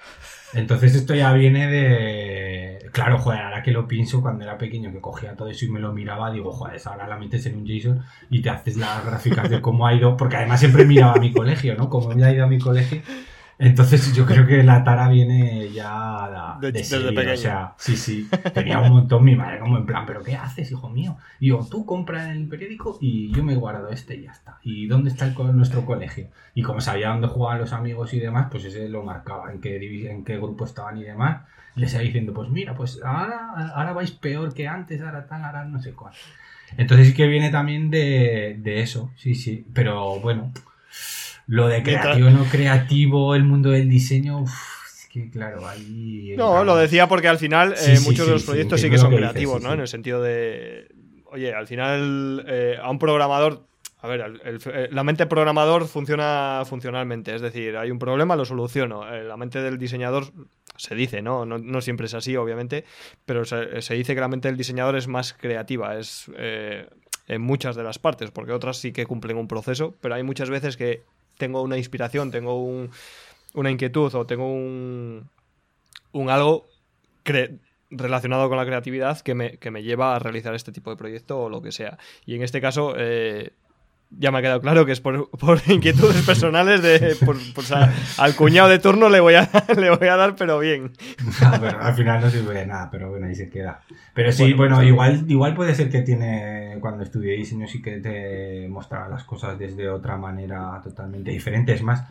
[0.53, 2.89] Entonces esto ya viene de...
[2.91, 5.79] Claro, joder, ahora que lo pienso, cuando era pequeño que cogía todo eso y me
[5.79, 9.49] lo miraba, digo, joder, ahora la metes en un JSON y te haces las gráficas
[9.49, 11.89] de cómo ha ido, porque además siempre miraba a mi colegio, ¿no?
[11.89, 13.01] Cómo me ha ido a mi colegio
[13.59, 17.33] entonces yo creo que la tara viene ya de, de desde pequeño.
[17.33, 18.29] O sea, sí, sí.
[18.53, 21.17] Tenía un montón mi madre como en plan, ¿pero qué haces, hijo mío?
[21.41, 24.59] Y yo, tú compras el periódico y yo me guardo este y ya está.
[24.63, 26.29] ¿Y dónde está el, nuestro colegio?
[26.55, 30.09] Y como sabía dónde jugaban los amigos y demás, pues ese lo marcaba, en qué,
[30.09, 31.41] en qué grupo estaban y demás.
[31.75, 35.65] Les iba diciendo, pues mira, pues ahora, ahora vais peor que antes, ahora tal, ahora
[35.65, 36.13] no sé cuál.
[36.77, 39.65] Entonces sí que viene también de, de eso, sí, sí.
[39.73, 40.53] Pero bueno,
[41.49, 46.35] lo de creativo, no creativo, el mundo del diseño, es que claro, ahí...
[46.37, 49.59] No, lo decía porque al final eh, muchos de los proyectos sí que son creativos,
[49.59, 49.73] ¿no?
[49.73, 50.87] En el sentido de,
[51.25, 53.65] oye, al final eh, a un programador
[54.01, 59.03] a ver, eh, la mente programador funciona funcionalmente, es decir, hay un problema, lo soluciono.
[59.03, 60.31] la mente del diseñador
[60.77, 61.45] se dice, ¿no?
[61.45, 62.85] No, siempre es así, obviamente,
[63.25, 66.31] pero se, se, dice que la mente del diseñador es más creativa, es
[67.27, 70.49] en muchas de las partes, porque otras sí que cumplen un proceso, pero hay muchas
[70.49, 71.03] veces que
[71.39, 72.61] tengo una inspiración, tengo
[73.53, 75.29] una inquietud o tengo un,
[76.11, 76.67] un algo
[77.89, 81.39] relacionado con la creatividad que me, que me, lleva a realizar este tipo de proyecto
[81.39, 81.97] o lo que sea.
[82.25, 83.53] Y en este caso, eh,
[84.11, 85.29] ya me ha quedado claro que es por,
[85.67, 87.15] inquietudes personales de
[88.17, 90.91] al cuñado de turno le voy a le voy a dar pero bien.
[91.79, 93.81] Al final no sirve de nada pero bueno ahí se queda.
[94.13, 98.67] Pero sí bueno, igual igual puede ser que tiene cuando estudié diseño sí que te
[98.67, 101.73] mostraba las cosas desde otra manera totalmente diferente.
[101.73, 102.05] Es más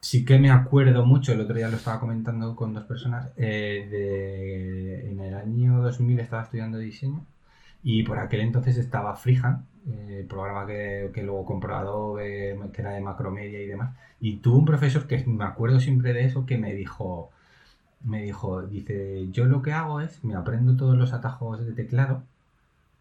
[0.00, 3.86] sí que me acuerdo mucho el otro día lo estaba comentando con dos personas eh,
[3.90, 7.24] de, en el año 2000 estaba estudiando diseño
[7.82, 9.34] y por aquel entonces estaba el
[9.88, 13.94] eh, programa que, que, luego comprado que era de macromedia y demás.
[14.20, 17.30] Y tuve un profesor que me acuerdo siempre de eso que me dijo,
[18.04, 22.22] me dijo, dice, yo lo que hago es, me aprendo todos los atajos de teclado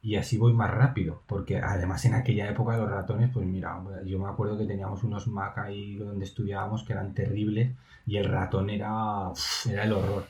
[0.05, 4.19] y así voy más rápido, porque además en aquella época los ratones, pues mira, yo
[4.19, 7.71] me acuerdo que teníamos unos Mac ahí donde estudiábamos que eran terribles
[8.05, 9.31] y el ratón era,
[9.67, 10.27] era el horror.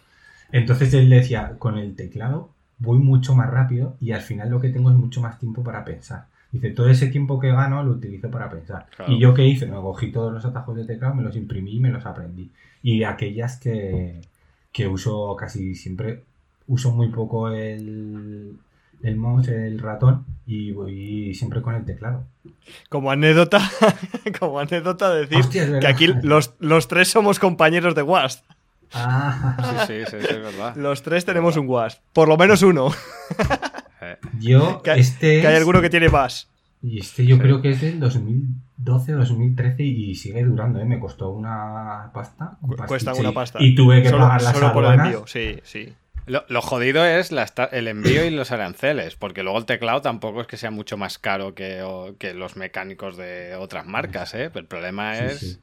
[0.53, 4.69] Entonces él decía, con el teclado voy mucho más rápido y al final lo que
[4.69, 6.25] tengo es mucho más tiempo para pensar.
[6.51, 8.85] Dice, todo ese tiempo que gano lo utilizo para pensar.
[9.07, 11.79] Y yo qué hice, me cogí todos los atajos de teclado, me los imprimí y
[11.79, 12.49] me los aprendí.
[12.81, 14.21] Y aquellas que,
[14.89, 16.23] uso casi siempre,
[16.67, 18.55] uso muy poco el,
[19.03, 22.23] el mouse, el ratón y voy siempre con el teclado.
[22.89, 23.59] Como anécdota,
[24.39, 25.45] como anécdota decir
[25.79, 28.45] que aquí los, los, tres somos compañeros de WASP.
[28.93, 29.85] Ah.
[29.87, 30.75] Sí, sí, sí, es verdad.
[30.75, 32.91] Los tres tenemos un WASP, por lo menos uno.
[34.39, 35.41] Yo, que, este.
[35.41, 36.49] Que hay alguno que tiene más.
[36.81, 40.85] Y este yo creo que es del 2012 o 2013 y sigue durando, ¿eh?
[40.85, 42.57] Me costó una pasta.
[42.87, 43.57] Cuesta una pasta.
[43.61, 45.93] Y tuve que pagar las solo por el envío, sí, sí.
[46.27, 47.31] Lo, jodido es
[47.71, 51.19] el envío y los aranceles, porque luego el teclado tampoco es que sea mucho más
[51.19, 51.81] caro que,
[52.35, 54.49] los mecánicos de otras marcas, ¿eh?
[54.53, 55.59] el problema es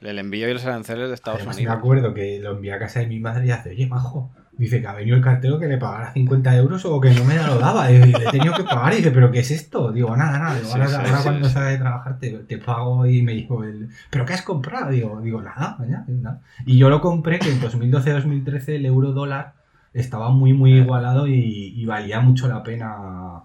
[0.00, 1.64] el envío y los aranceles de Estados Unidos.
[1.64, 4.80] Me acuerdo que lo envié a casa de mi madre y hace, oye, majo, dice
[4.80, 7.58] que ha venido el cartero que le pagara 50 euros o que no me lo
[7.58, 7.90] daba.
[7.90, 8.92] Y le he tenido que pagar.
[8.92, 9.92] Y dice, ¿pero qué es esto?
[9.92, 10.60] Digo, nada, nada.
[10.72, 14.90] ahora, cuando salga de trabajar te, pago y me dijo, el, ¿pero qué has comprado?
[14.90, 16.40] Digo, digo nada, nada.
[16.66, 19.54] Y yo lo compré que en 2012-2013 el euro dólar
[19.92, 23.42] estaba muy, muy igualado y, valía mucho la pena.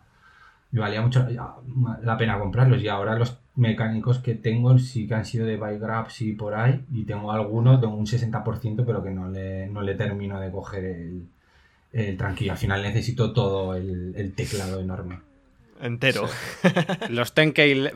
[0.71, 1.25] Y valía mucho
[2.03, 2.81] la pena comprarlos.
[2.81, 6.55] Y ahora los mecánicos que tengo sí que han sido de bike grabs y por
[6.55, 6.83] ahí.
[6.91, 10.85] Y tengo algunos, tengo un 60%, pero que no le, no le termino de coger
[10.85, 11.27] el,
[11.93, 12.53] el tranquilo.
[12.53, 15.19] Al final necesito todo el, teclado enorme.
[15.81, 16.27] Entero.
[17.09, 17.33] los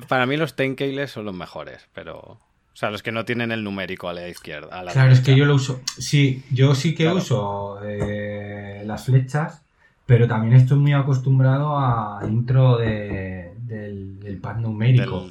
[0.07, 2.39] para mí los tenkeyless son los mejores, pero...
[2.73, 4.83] O sea, los que no tienen el numérico a la izquierda.
[4.91, 5.79] claro, es que yo lo uso.
[5.99, 9.61] Sí, yo sí que uso eh, las flechas,
[10.07, 15.29] pero también estoy muy acostumbrado a intro de, del, pad numérico.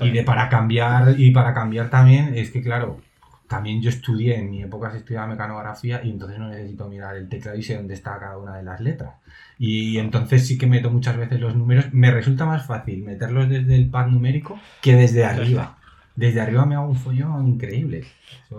[0.00, 3.00] y de para cambiar, y para cambiar también, es que claro,
[3.48, 7.28] también yo estudié, en mi época se estudiaba mecanografía y entonces no necesito mirar el
[7.28, 9.16] teclado y sé dónde está cada una de las letras.
[9.58, 11.92] Y entonces sí que meto muchas veces los números.
[11.92, 15.76] Me resulta más fácil meterlos desde el pad numérico que desde arriba
[16.14, 18.04] desde arriba me hago un follón increíble.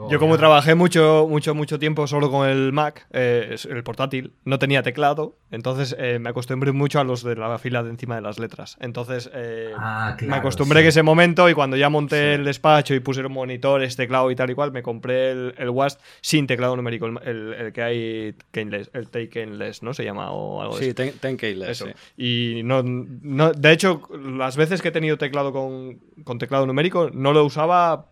[0.10, 4.58] Yo como trabajé mucho, mucho, mucho tiempo solo con el Mac, eh, el portátil, no
[4.58, 8.22] tenía teclado, entonces eh, me acostumbré mucho a los de la fila de encima de
[8.22, 8.78] las letras.
[8.80, 13.00] Entonces eh, ah, me acostumbré que ese momento y cuando ya monté el despacho y
[13.00, 16.48] puse el monitor, este teclado y tal y cual, me compré el, el WASD sin
[16.48, 19.94] teclado numérico, el, que hay el Takenless, ¿no?
[19.94, 21.86] Se llama o algo Sí, Takenless.
[22.18, 27.10] Y no, no, de hecho, las veces que he tenido teclado con, con teclado numérico,
[27.14, 28.08] no lo usaba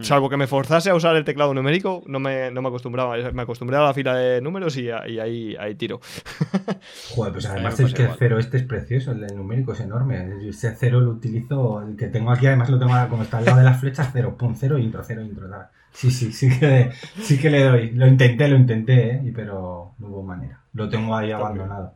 [0.00, 3.16] Salvo que me forzase a usar el teclado numérico, no me, no me acostumbraba.
[3.32, 6.00] Me acostumbré a la fila de números y, ahí, ahí, tiro.
[7.14, 10.48] Joder, pues además es que el cero este es precioso, el del numérico es enorme.
[10.48, 13.58] Ese cero lo utilizo, el que tengo aquí además lo tengo como está al lado
[13.58, 15.46] de las flechas, cero, pum, cero, intro, cero, intro.
[15.92, 16.90] Sí, sí, sí que,
[17.20, 17.90] sí que le doy.
[17.90, 19.32] Lo intenté, lo intenté, ¿eh?
[19.34, 20.60] pero no hubo manera.
[20.72, 21.94] Lo tengo ahí abandonado.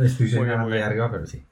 [0.00, 1.42] Estoy señalando ahí arriba, pero sí.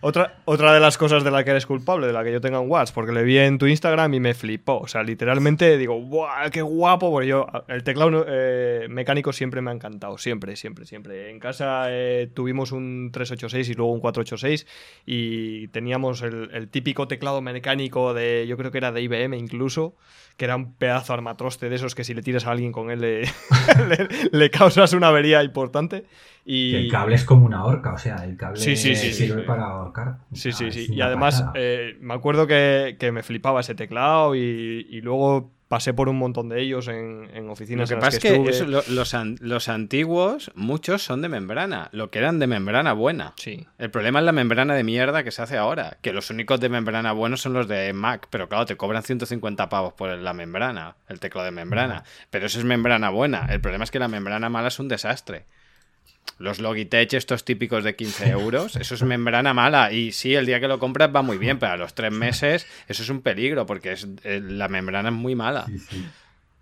[0.00, 2.60] Otra, otra de las cosas de la que eres culpable, de la que yo tenga
[2.60, 4.78] un WhatsApp, porque le vi en tu Instagram y me flipó.
[4.78, 6.50] O sea, literalmente digo, ¡guau!
[6.50, 7.10] ¡Qué guapo!
[7.10, 10.18] Porque yo, el teclado eh, mecánico siempre me ha encantado.
[10.18, 11.30] Siempre, siempre, siempre.
[11.30, 14.66] En casa eh, tuvimos un 386 y luego un 486
[15.06, 19.94] y teníamos el, típico teclado mecánico de, yo creo que era de IBM incluso,
[20.36, 23.00] que era un pedazo armatroste de esos que si le tiras a alguien con él
[23.00, 23.22] le,
[24.32, 26.04] le causas una avería importante.
[26.44, 26.74] Y...
[26.74, 30.18] el cable es como una horca, o sea, el cable sirve para ahorcar.
[30.32, 30.86] Sí, sí, sí.
[30.90, 36.18] Y además, eh, me acuerdo que, me flipaba ese teclado y, luego pasé por un
[36.18, 37.88] montón de ellos en, oficinas.
[37.88, 42.38] Lo que pasa es que los, los, antiguos, muchos son de membrana, lo que eran
[42.38, 43.32] de membrana buena.
[43.38, 43.66] Sí.
[43.78, 46.68] El problema es la membrana de mierda que se hace ahora, que los únicos de
[46.68, 50.96] membrana buenos son los de Mac, pero claro, te cobran 150 pavos por la membrana,
[51.08, 52.04] el teclado de membrana.
[52.28, 53.46] Pero eso es membrana buena.
[53.48, 55.46] El problema es que la membrana mala es un desastre.
[56.38, 59.92] Los Logitech, estos típicos de 15 euros, eso es membrana mala.
[59.92, 62.66] Y sí, el día que lo compras va muy bien, pero a los tres meses
[62.88, 65.66] eso es un peligro porque es, eh, la membrana es muy mala.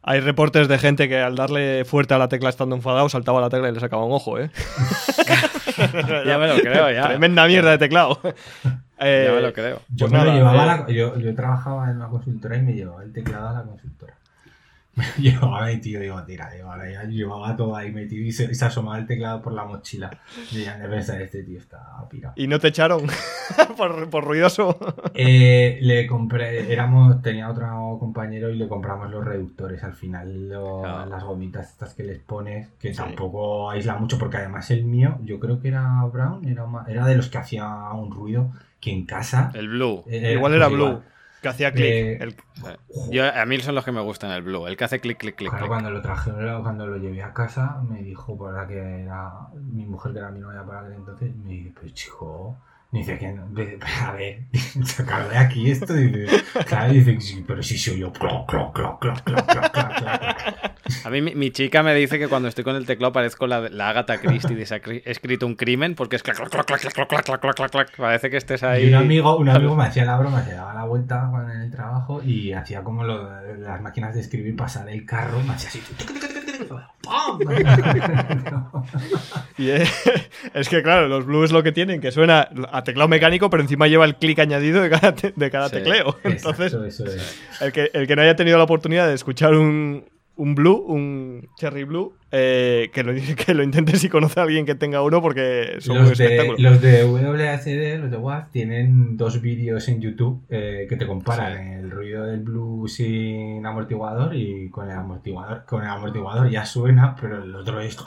[0.03, 3.51] Hay reportes de gente que al darle fuerte a la tecla estando enfadado saltaba la
[3.51, 4.51] tecla y le sacaba un ojo, ¿eh?
[6.27, 7.09] ya me lo creo, ya.
[7.09, 8.19] Tremenda mierda de teclado.
[8.99, 9.83] ya me lo creo.
[9.95, 10.95] Yo, pues llevaba eh.
[10.95, 14.15] yo, yo, trabajaba en una consultora y me llevaba el teclado a la consultora.
[15.19, 19.07] llevaba metido, digo, tira, digo, ahora ya llevaba todo ahí metido y se, asomaba el
[19.07, 20.11] teclado por la mochila.
[20.51, 21.79] Y ya de pensar, este tío está
[22.09, 22.35] pirado.
[22.37, 23.07] ¿Y no te echaron
[23.77, 24.79] por, ruidoso?
[25.15, 31.25] Eh, le compré, éramos, tenía otro compañero y le compramos los reductores al final, las
[31.25, 35.61] gomitas estas que les pones, que tampoco aísla mucho, porque además el mío, yo creo
[35.61, 39.51] que era Brown, era, era de los que hacía un ruido que en casa.
[39.55, 40.05] El Blue.
[40.07, 41.03] Eh, igual era Blue.
[41.41, 41.89] Que hacía clic.
[41.91, 45.37] Eh, a mí son los que me gustan el Blue, el que hace clic, clic,
[45.37, 45.51] clic.
[45.67, 46.31] cuando lo traje,
[46.63, 50.31] cuando lo llevé a casa, me dijo, por la que era mi mujer, que era
[50.31, 52.59] mi novia para aquel entonces, me dijo, pero chico,
[52.93, 54.45] dice que no, a ver,
[54.85, 55.95] sacar de aquí esto.
[55.95, 56.27] Dice,
[56.67, 61.21] claro, dice, sí, pero si soy yo, cloc, cloc, cloc, cloc, cloc, cloc, a mí
[61.21, 64.19] mi, mi, chica me dice que cuando estoy con el teclado parezco la, la Agatha
[64.19, 68.63] Christie de esa escrito un crimen porque es clac, clac, clac, clac, parece que estés
[68.63, 68.85] ahí.
[68.85, 71.71] Y un amigo, un amigo me hacía la broma, se daba la vuelta en el
[71.71, 73.29] trabajo y hacía como lo,
[73.59, 75.81] las máquinas de escribir pasar el carro, me hacía así.
[79.59, 79.91] Y es,
[80.55, 83.89] es, que claro, los blues lo que tienen, que suena a teclado mecánico, pero encima
[83.89, 86.17] lleva el clic añadido de cada, te, de cada sí, tecleo.
[86.25, 87.41] Entonces, exacto, eso es.
[87.61, 90.05] el, que, el que no haya tenido la oportunidad de escuchar un,
[90.41, 94.65] un Blue, un Cherry Blue, eh, que, lo, que lo intente si conoce a alguien
[94.67, 96.57] que tenga uno porque son los un espectáculo.
[96.57, 101.07] De, los de WACD, los de WAV, tienen dos vídeos en YouTube eh, que te
[101.07, 101.73] comparan sí.
[101.85, 105.65] el ruido del Blue sin amortiguador y con el amortiguador.
[105.65, 107.97] Con el amortiguador ya suena, pero el otro es...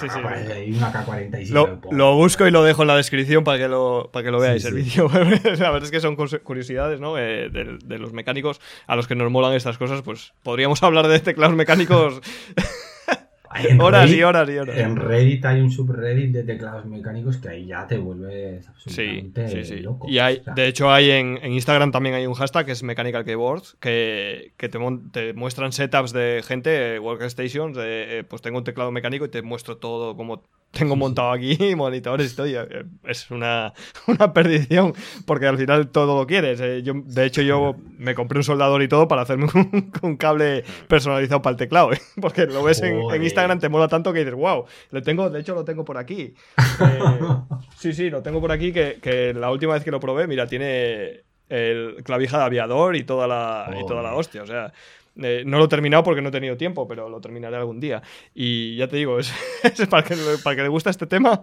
[0.00, 1.50] Sí, sí, una K47.
[1.50, 4.40] Lo, lo, busco y lo dejo en la descripción para que lo, para que lo
[4.40, 5.08] veáis el vídeo.
[5.12, 7.18] la verdad es que son curiosidades ¿no?
[7.18, 10.02] Eh, de, de, los mecánicos a los que nos molan estas cosas.
[10.02, 12.20] Pues podríamos hablar de teclados mecánicos
[13.78, 14.78] horas Reddit, y horas y horas.
[14.78, 19.64] En Reddit hay un subreddit de teclados mecánicos que ahí ya te vuelves absolutamente sí,
[19.64, 19.80] sí, sí.
[19.80, 20.08] loco.
[20.08, 22.72] Y hay, o sea, de hecho, hay en, en, Instagram también hay un hashtag que
[22.72, 24.78] es Mechanical Keyboards que, que te,
[25.12, 29.42] te, muestran setups de gente, workstations, de, eh, pues tengo un teclado mecánico y te
[29.42, 30.42] muestro todo como
[30.76, 32.46] tengo montado aquí monitores y todo.
[32.46, 33.72] Y eh, es una,
[34.06, 34.92] una, perdición
[35.26, 36.60] porque al final todo lo quieres.
[36.60, 40.16] Eh, yo, de hecho, yo me compré un soldador y todo para hacerme un, un
[40.16, 41.92] cable personalizado para el teclado.
[41.92, 42.00] ¿eh?
[42.20, 45.40] Porque lo ves en, en, Instagram, te mola tanto que dices, wow, lo tengo, de
[45.40, 46.34] hecho lo tengo por aquí.
[47.78, 50.46] sí, sí, lo tengo por aquí que, que, la última vez que lo probé, mira,
[50.46, 53.80] tiene el clavija de aviador y toda la, oh.
[53.80, 54.42] y toda la hostia.
[54.42, 54.72] O sea,
[55.22, 58.02] eh, no lo he terminado porque no he tenido tiempo, pero lo terminaré algún día.
[58.34, 61.40] Y ya te digo, es, es para, que, para que le gusta este tema.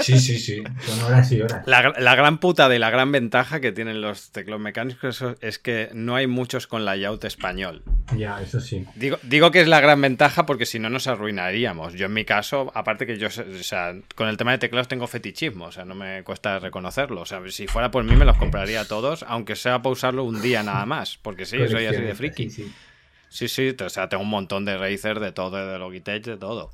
[0.00, 0.62] Sí, sí, sí.
[0.80, 1.66] Son horas y horas.
[1.66, 5.90] La, la, gran puta de la gran ventaja que tienen los teclados mecánicos es que
[5.94, 7.82] no hay muchos con layout español.
[8.16, 8.84] Ya, eso sí.
[8.94, 11.94] Digo, digo que es la gran ventaja porque si no nos arruinaríamos.
[11.94, 15.06] Yo en mi caso, aparte que yo, o sea, con el tema de teclados tengo
[15.06, 17.22] fetichismo, o sea, no me cuesta reconocerlo.
[17.22, 20.42] O sea, si fuera por mí me los compraría todos, aunque sea para usarlo un
[20.42, 22.50] día nada más, porque sí, soy así de friki.
[22.50, 22.73] Sí, sí.
[23.34, 26.70] Sí, sí, o sea, tengo un montón de Razer, de todo, de Logitech, de todo.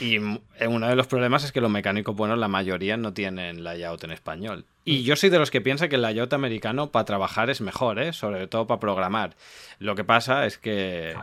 [0.00, 4.02] Y uno de los problemas es que los mecánicos buenos, la mayoría no tienen layout
[4.02, 4.64] en español.
[4.84, 8.00] Y yo soy de los que piensa que el layout americano para trabajar es mejor,
[8.00, 8.12] ¿eh?
[8.12, 9.36] sobre todo para programar.
[9.78, 11.14] Lo que pasa es que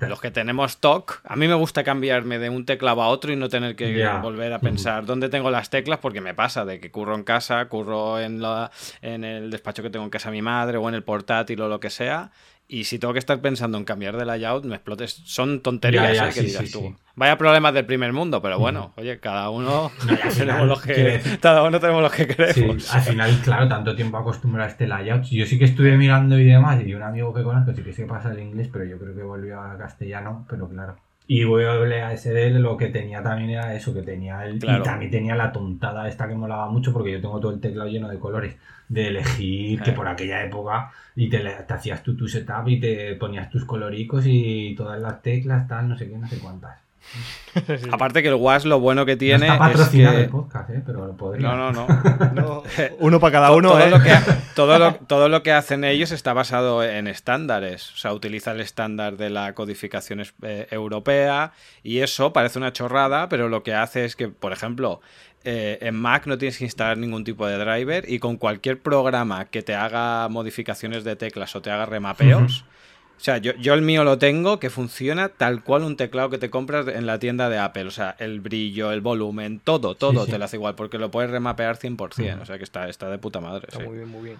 [0.00, 3.36] los que tenemos TOC, a mí me gusta cambiarme de un teclado a otro y
[3.36, 4.18] no tener que yeah.
[4.18, 7.64] volver a pensar dónde tengo las teclas, porque me pasa de que curro en casa,
[7.66, 10.96] curro en, la, en el despacho que tengo en casa de mi madre o en
[10.96, 12.32] el portátil o lo que sea,
[12.70, 15.22] y si tengo que estar pensando en cambiar de layout, me explotes.
[15.24, 16.32] Son tonterías, ya, ya, ¿eh?
[16.32, 16.80] sí, que digas sí, tú.
[16.80, 16.94] sí.
[17.14, 19.90] Vaya problemas del primer mundo, pero bueno, oye, cada uno
[20.36, 22.94] tenemos los que, cada uno tenemos los que queremos.
[22.94, 25.24] Al final, claro, tanto tiempo acostumbrado a este layout.
[25.24, 28.04] Yo sí que estuve mirando y demás, y un amigo que conozco sí que se
[28.04, 30.96] pasa el inglés, pero yo creo que volvió a castellano, pero claro.
[31.30, 34.58] Y WASD lo que tenía también era eso, que tenía el.
[34.58, 34.80] Claro.
[34.80, 37.88] Y también tenía la tontada esta que molaba mucho, porque yo tengo todo el teclado
[37.90, 38.56] lleno de colores.
[38.88, 39.92] De elegir que Eh.
[39.92, 44.24] por aquella época y te, te hacías tú tu setup y te ponías tus coloricos
[44.26, 46.78] y todas las teclas, tal, no sé qué, no sé cuántas.
[47.66, 47.88] Sí.
[47.90, 50.28] Aparte que el WAS lo bueno que No tiene está es el que...
[50.28, 50.82] podcast, ¿eh?
[50.84, 51.48] pero lo podría.
[51.48, 51.86] No, no, no.
[52.34, 52.62] No,
[53.00, 53.90] uno para cada uno, todo, ¿eh?
[53.90, 54.12] lo que,
[54.54, 57.92] todo, lo, todo lo que hacen ellos está basado en estándares.
[57.94, 63.28] O sea, utiliza el estándar de la codificación eh, europea y eso parece una chorrada,
[63.28, 65.00] pero lo que hace es que, por ejemplo,
[65.44, 69.46] eh, en Mac no tienes que instalar ningún tipo de driver y con cualquier programa
[69.46, 72.60] que te haga modificaciones de teclas o te haga remapeos.
[72.60, 72.77] Uh -huh.
[73.18, 76.38] O sea, yo, yo, el mío lo tengo que funciona tal cual un teclado que
[76.38, 77.86] te compras en la tienda de Apple.
[77.86, 80.30] O sea, el brillo, el volumen, todo, todo sí, sí.
[80.32, 81.96] te lo hace igual porque lo puedes remapear 100%.
[81.96, 82.42] Uh -huh.
[82.42, 83.66] O sea, que está, está de puta madre.
[83.66, 83.86] Está sí.
[83.86, 84.38] muy bien, muy bien.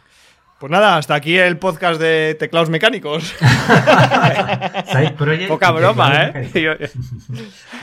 [0.60, 3.24] Pues nada, hasta aquí el podcast de teclados mecánicos.
[4.86, 6.90] Side project Poca broma, ¿eh?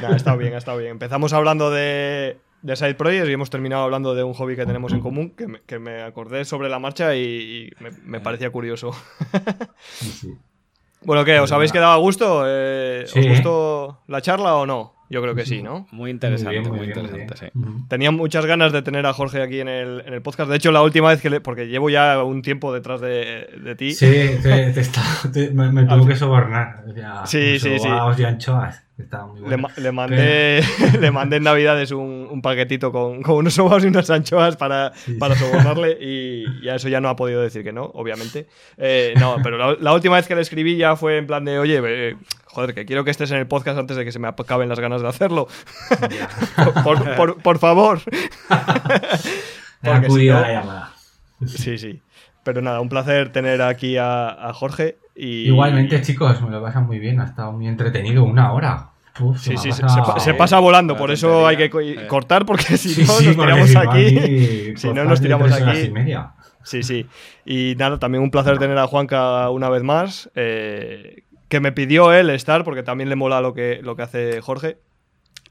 [0.02, 0.91] no, ha estado bien, ha estado bien.
[0.91, 4.91] Empezamos hablando de, de Side Projects y hemos terminado hablando de un hobby que tenemos
[4.91, 7.22] en común, que me, que me acordé sobre la marcha y,
[7.80, 8.91] y me, me, parecía curioso.
[9.88, 10.38] Sí, sí.
[11.06, 11.39] Bueno, ¿qué?
[11.39, 12.43] ¿Os habéis quedado a gusto?
[12.47, 13.20] Eh, Sí.
[13.20, 14.93] ¿Os gustó la charla o no?
[15.08, 15.86] Yo creo que sí, ¿no?
[15.91, 17.78] Muy interesante, muy, Muy muy bien, muy interesante, bien.
[17.78, 17.86] sí.
[17.89, 20.49] Tenía muchas ganas de tener a Jorge aquí en el, en el podcast.
[20.49, 21.41] De hecho, la última vez que le.
[21.41, 23.93] Porque llevo ya un tiempo detrás de, de ti.
[23.93, 24.08] Sí,
[24.41, 26.84] te, te está- te- me, me tuvo que sobornar.
[26.95, 27.88] Sea, Sí, sí, sí.
[28.18, 28.84] y anchoas.
[28.98, 29.60] Le, buenas.
[29.60, 30.64] ma- le mandé,
[31.02, 34.93] le mandé en Navidades un, un paquetito con, con unos sobaos y unas anchoas para,
[35.20, 38.48] para sobornarle y, y a eso ya no ha podido decir que no, obviamente.
[38.78, 41.60] Eh, no, pero la, la última vez que le escribí ya fue en plan de,
[41.60, 42.16] oye, eh,
[42.46, 44.80] joder, que quiero que estés en el podcast antes de que se me acaben las
[44.80, 45.48] ganas de hacerlo.
[46.58, 48.00] Por, por- por- por favor.
[48.50, 48.64] Era
[49.82, 50.91] Porque si acudida no- la llamada.
[51.48, 52.02] Sí, sí.
[52.46, 54.98] Pero nada, un placer tener aquí a, a Jorge.
[55.16, 57.20] Y, Igualmente, chicos, me lo pasan muy bien.
[57.20, 58.24] Ha estado muy entretenido.
[58.24, 58.91] Una hora.
[59.20, 59.82] Uf, Sí, sí, se,
[60.20, 62.06] se pasa volando, por eso hay que co- Eh.
[62.08, 64.78] cortar, porque si Sí, no sí, nos tiramos si aquí.
[64.78, 65.80] si no, nos tiramos aquí.
[65.80, 66.32] y media.
[66.64, 67.06] Sí, sí.
[67.46, 70.30] Y nada, también un placer tener a Juanca una vez más.
[70.36, 74.41] eh, que me pidió él estar, porque también le mola lo que, lo que hace
[74.41, 74.78] Jorge.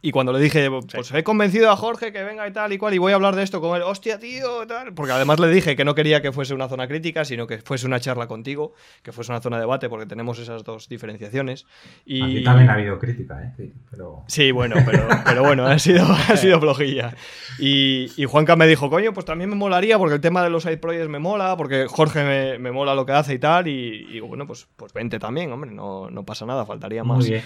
[0.07, 2.93] Y cuando le dije, pues he convencido a Jorge que venga y tal y cual,
[2.93, 4.93] y voy a hablar de esto con él, hostia, tío, tal.
[4.93, 7.87] Porque además le dije que no quería que fuese una zona crítica, sino que fuese
[7.87, 11.65] una charla contigo, que fuese una zona de debate, porque tenemos esas dos diferenciaciones.
[12.05, 12.21] Y...
[12.23, 13.73] Aquí también ha habido crítica, ¿eh?
[13.91, 14.25] Pero...
[14.27, 17.17] Sí, bueno, pero, pero bueno, ha sido, ha sido flojilla.
[17.59, 20.65] Y, y, Juanca me dijo, coño, pues también me molaría, porque el tema de los
[20.65, 24.07] side projects me mola, porque Jorge me, me mola lo que hace y tal, y,
[24.11, 27.21] y bueno, pues, pues vente también, hombre, no, no pasa nada, faltaría más.
[27.21, 27.45] Muy bien.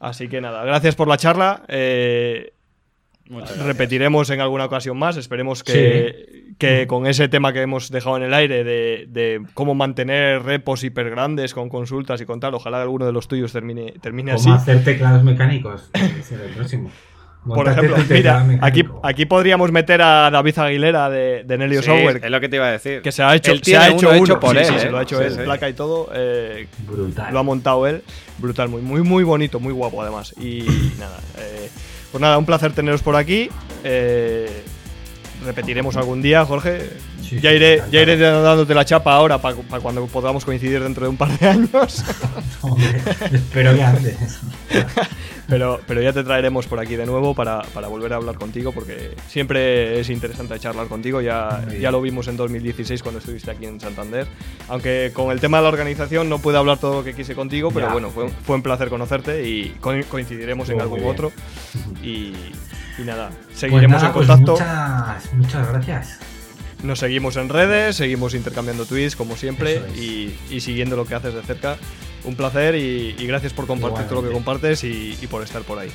[0.00, 1.62] Así que nada, gracias por la charla.
[1.68, 2.52] Eh,
[3.64, 5.16] repetiremos en alguna ocasión más.
[5.16, 6.54] Esperemos que, Sí.
[6.58, 10.82] que con ese tema que hemos dejado en el aire de, de cómo mantener repos
[10.82, 14.44] hiper grandes con consultas y con tal, ojalá alguno de los tuyos termine, termine así.
[14.44, 15.90] ¿Cómo hacer teclados mecánicos?
[15.92, 16.90] Es el próximo.
[17.46, 22.20] Por ejemplo, mira, aquí, aquí podríamos meter a David Aguilera de, de Nelio Sí, Software,
[22.22, 23.00] es lo que te iba a decir.
[23.00, 24.74] que se ha hecho, Él se ha hecho uno uno, hecho por sí, él, sí,
[24.74, 24.78] ¿eh?
[24.80, 25.38] se lo ha hecho Sí, él, sí.
[25.44, 26.10] placa y todo.
[26.14, 27.32] eh, Brutal.
[27.32, 28.02] lo ha montado él,
[28.38, 30.34] brutal, muy, muy, muy bonito, muy guapo además.
[30.38, 30.64] Y
[30.98, 31.70] nada, eh,
[32.12, 33.48] pues nada, un placer teneros por aquí.
[33.84, 34.62] eh,
[35.44, 36.90] repetiremos algún día, Jorge.
[37.22, 41.10] Sí, ya iré, ya iré dándote la chapa ahora para cuando podamos coincidir dentro de
[41.10, 42.04] un par de años.
[42.62, 43.00] Hombre,
[43.32, 44.16] espero que antes.
[45.48, 48.70] Pero, pero ya te traeremos por aquí de nuevo para, para volver a hablar contigo,
[48.70, 51.20] porque siempre es interesante charlar contigo.
[51.20, 54.28] Ya, ya lo vimos en 2016 cuando estuviste aquí en Santander.
[54.68, 57.72] Aunque con el tema de la organización no puedo hablar todo lo que quise contigo,
[57.72, 61.32] pero Ya, bueno, fue, fue un placer conocerte y co- coincidiremos en algún otro.
[62.04, 62.32] Y,
[63.00, 64.52] y nada, Pues seguiremos nada, en pues contacto.
[64.52, 66.18] muchas, muchas gracias.
[66.82, 69.96] Nos seguimos en redes, seguimos intercambiando tweets como siempre es.
[69.98, 71.76] y, y siguiendo lo que haces de cerca.
[72.24, 75.62] Un placer y, y gracias por compartir todo lo que compartes y, y por estar
[75.62, 75.90] por ahí.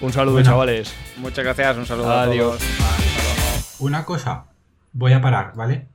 [0.00, 0.48] Un saludo, Bueno.
[0.50, 0.92] chavales.
[1.16, 2.54] Muchas gracias, un saludo Adiós.
[2.54, 3.76] a todos.
[3.78, 4.44] Una cosa,
[4.92, 5.86] voy a parar, ¿vale?